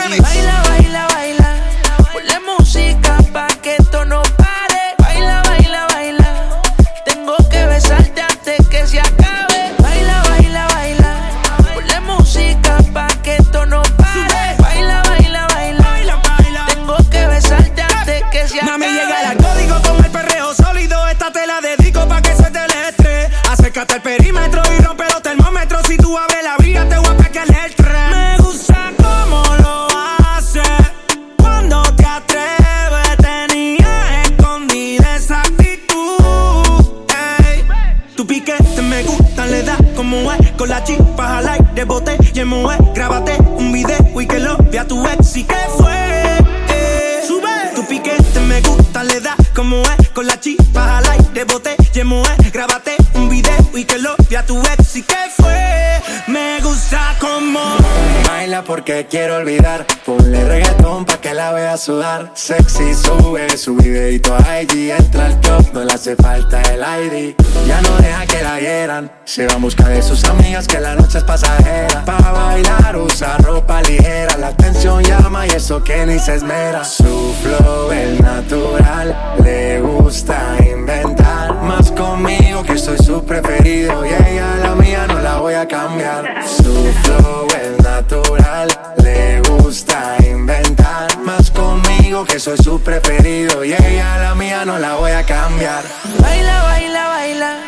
porque 58.68 59.08
quiero 59.10 59.38
olvidar. 59.38 59.86
Ponle 60.06 60.44
reggaetón 60.44 61.06
pa' 61.06 61.18
que 61.18 61.34
la 61.34 61.54
vea 61.54 61.78
sudar. 61.78 62.32
Sexy 62.36 62.94
sube 62.94 63.58
su 63.58 63.76
videito 63.76 64.36
a 64.36 64.62
IG. 64.62 64.92
Entra 64.92 65.28
al 65.28 65.40
club, 65.40 65.70
no 65.74 65.84
le 65.86 65.94
hace 65.94 66.16
falta 66.18 66.62
el 66.74 66.82
ID. 66.82 67.36
Ya 67.66 67.82
no 67.82 67.96
deja 67.98 68.26
que 68.26 68.44
la 68.44 68.60
hieran. 68.60 69.12
Se 69.24 69.48
va 69.48 69.54
en 69.54 69.62
busca 69.62 69.88
de 69.88 70.02
sus 70.02 70.24
amigas 70.26 70.68
que 70.68 70.80
la 70.80 70.96
noche 70.96 71.20
es 71.20 71.24
pasajera. 71.24 72.04
Pa' 72.04 72.32
bailar 72.32 72.98
usa 72.98 73.38
ropa 73.38 73.82
ligera. 73.84 74.38
La 74.38 74.50
atención 74.50 75.02
llama 75.02 75.48
y 75.48 75.52
eso 75.52 75.82
que 75.82 76.06
ni 76.06 76.20
se 76.20 76.36
esmera. 76.36 76.84
Su 76.84 77.34
flow 77.42 77.92
es 77.92 78.20
natural. 78.20 79.36
Le 79.44 79.80
gusta 79.80 80.58
inventar. 80.70 81.56
Más 81.64 81.90
conmigo 81.92 82.64
que 82.64 82.78
soy 82.78 82.98
su 82.98 83.24
preferido. 83.24 84.06
Y 84.06 84.10
ella 84.10 84.58
la 84.62 84.76
mía 84.76 85.08
no 85.08 85.20
la 85.22 85.38
voy 85.38 85.54
a 85.54 85.66
cambiar. 85.68 86.44
Su 86.46 86.92
flow 87.04 87.48
es 87.48 87.77
natural. 88.08 88.68
Le 89.04 89.42
gusta 89.42 90.16
inventar. 90.24 91.18
Más 91.20 91.52
conmigo 91.52 92.26
que 92.26 92.40
soy 92.40 92.58
su 92.58 92.82
preferido. 92.82 93.64
Y 93.64 93.74
ella 93.74 94.18
la 94.20 94.36
mía 94.36 94.66
no 94.66 94.78
la 94.80 94.96
voy 94.96 95.12
a 95.12 95.24
cambiar. 95.24 95.84
Baila, 96.20 96.64
baila, 96.64 97.08
baila. 97.08 97.60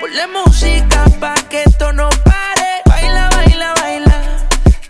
Ponle 0.00 0.26
música 0.26 1.04
pa' 1.20 1.34
que 1.48 1.62
esto 1.62 1.92
no 1.92 2.08
pare. 2.24 2.82
Baila, 2.86 3.28
baila, 3.30 3.74
baila. 3.80 4.16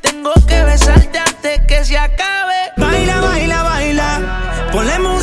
Tengo 0.01 0.33
que 0.47 0.63
besarte 0.65 1.19
antes 1.19 1.61
que 1.67 1.85
se 1.85 1.99
acabe. 1.99 2.73
Baila, 2.77 3.21
baila, 3.21 3.63
baila. 3.63 4.71
Ponle 4.73 4.99
música 4.99 5.14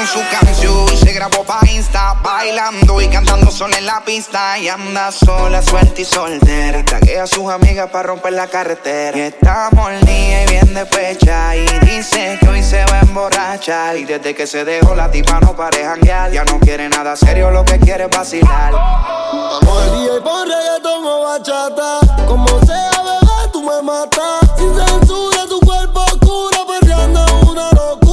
sacaron 0.00 0.06
su 0.06 0.20
canción. 0.30 0.96
Se 0.96 1.12
grabó 1.12 1.44
pa' 1.44 1.60
Insta, 1.70 2.14
bailando 2.22 3.00
y 3.00 3.08
cantando 3.08 3.50
sola 3.50 3.78
en 3.78 3.86
la 3.86 4.02
pista. 4.04 4.58
Y 4.58 4.68
anda 4.68 5.10
sola, 5.12 5.62
suelta 5.62 6.00
y 6.00 6.04
soltera. 6.04 6.84
Taguea 6.84 7.24
a 7.24 7.26
sus 7.26 7.50
amigas 7.50 7.90
pa' 7.90 8.02
romper 8.02 8.32
la 8.32 8.46
carretera. 8.46 9.16
Y 9.16 9.20
está 9.20 9.70
mordida 9.72 10.42
y 10.42 10.46
bien 10.48 10.74
despecha. 10.74 11.56
Y 11.56 11.66
dice 11.80 12.38
que 12.40 12.48
hoy 12.48 12.62
se 12.62 12.84
va 12.86 12.98
a 12.98 13.00
emborrachar. 13.00 13.96
Y 13.96 14.04
desde 14.04 14.34
que 14.34 14.46
se 14.46 14.64
dejó 14.64 14.94
la 14.94 15.10
tipa 15.10 15.40
no 15.40 15.54
pare 15.54 15.84
janguear. 15.84 16.30
Ya 16.30 16.44
no 16.44 16.58
quiere 16.60 16.88
nada 16.88 17.16
serio, 17.16 17.50
lo 17.50 17.64
que 17.64 17.78
quiere 17.78 18.04
es 18.04 18.10
vacilar. 18.10 18.72
Vamos 18.72 19.82
y 19.96 20.20
por 20.20 20.46
reggaetón 20.46 21.04
o 21.06 21.22
bachata. 21.22 22.00
Como 22.26 22.46
sea, 22.64 22.90
bebé, 23.02 23.50
tú 23.52 23.62
me 23.62 23.82
matas. 23.82 24.40
Sin 24.56 24.74
censura, 24.74 25.46
tu 25.48 25.60
cuerpo 25.60 26.00
oscuro, 26.00 26.66
perreando 26.66 27.24
una 27.50 27.70
locura. 27.70 28.09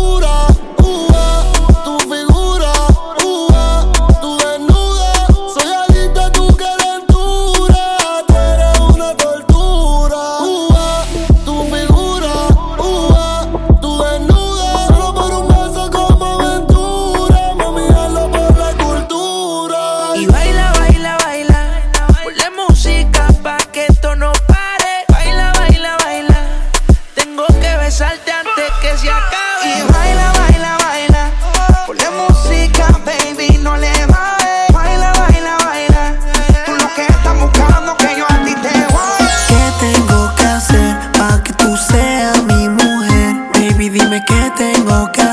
provoca 44.88 45.27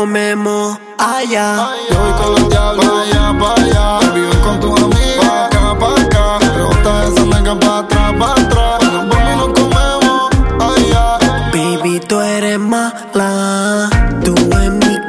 comemos 0.00 0.78
allá. 0.96 1.76
Yo 1.90 1.98
voy 2.00 2.12
con 2.12 2.32
los 2.32 2.48
diablos 2.48 2.86
allá 2.86 3.28
allá. 3.28 3.98
Con 4.42 4.60
tus 4.60 4.80
amigas, 4.80 5.26
pa' 5.28 5.44
acá, 5.44 5.78
pa' 5.78 6.00
acá. 6.00 6.38
Pero 6.40 6.70
está 6.70 7.04
esa 7.04 7.24
nega 7.26 7.54
pa' 7.60 7.78
atrás, 7.80 8.14
pa' 8.18 8.32
atrás. 8.32 8.82
Nos 8.92 9.08
vamos 9.10 9.36
nos 9.36 9.60
comemos 9.60 10.30
allá. 10.70 11.18
Baby, 11.52 12.00
tú 12.08 12.18
eres 12.18 12.58
mala. 12.58 13.90
Tú 14.24 14.34
en 14.62 14.78
mi 14.78 14.99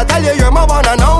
I 0.00 0.04
tell 0.04 0.24
you, 0.24 0.32
you're 0.32 0.50
my 0.50 0.64
one 0.64 0.86
and 0.86 1.02
only. 1.02 1.19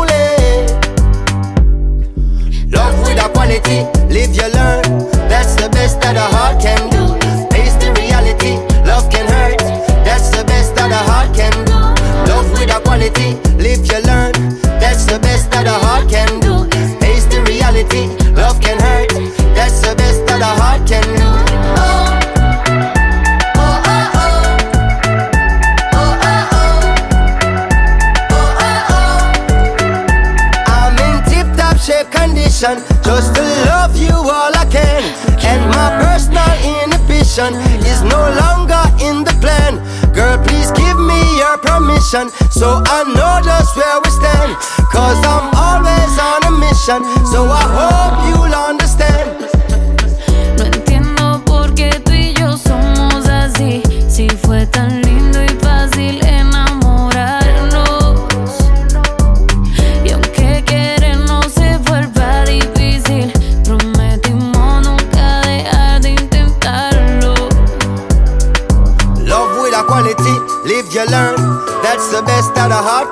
So 42.11 42.82
I 42.91 43.07
know 43.07 43.39
just 43.39 43.77
where 43.78 44.01
we 44.03 44.11
stand, 44.11 44.59
cause 44.91 45.15
I'm 45.23 45.47
always 45.55 46.11
on 46.19 46.43
a 46.43 46.51
mission. 46.59 47.07
So 47.31 47.47
I 47.47 47.62
hope 47.70 48.35
you 48.35 48.39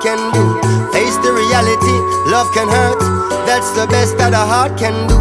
can 0.01 0.19
do. 0.33 0.45
Face 0.93 1.16
the 1.19 1.33
reality, 1.33 1.97
love 2.31 2.51
can 2.53 2.69
hurt. 2.69 3.01
That's 3.47 3.70
the 3.73 3.87
best 3.87 4.16
that 4.19 4.33
a 4.33 4.45
heart 4.45 4.79
can 4.79 5.09
do. 5.09 5.18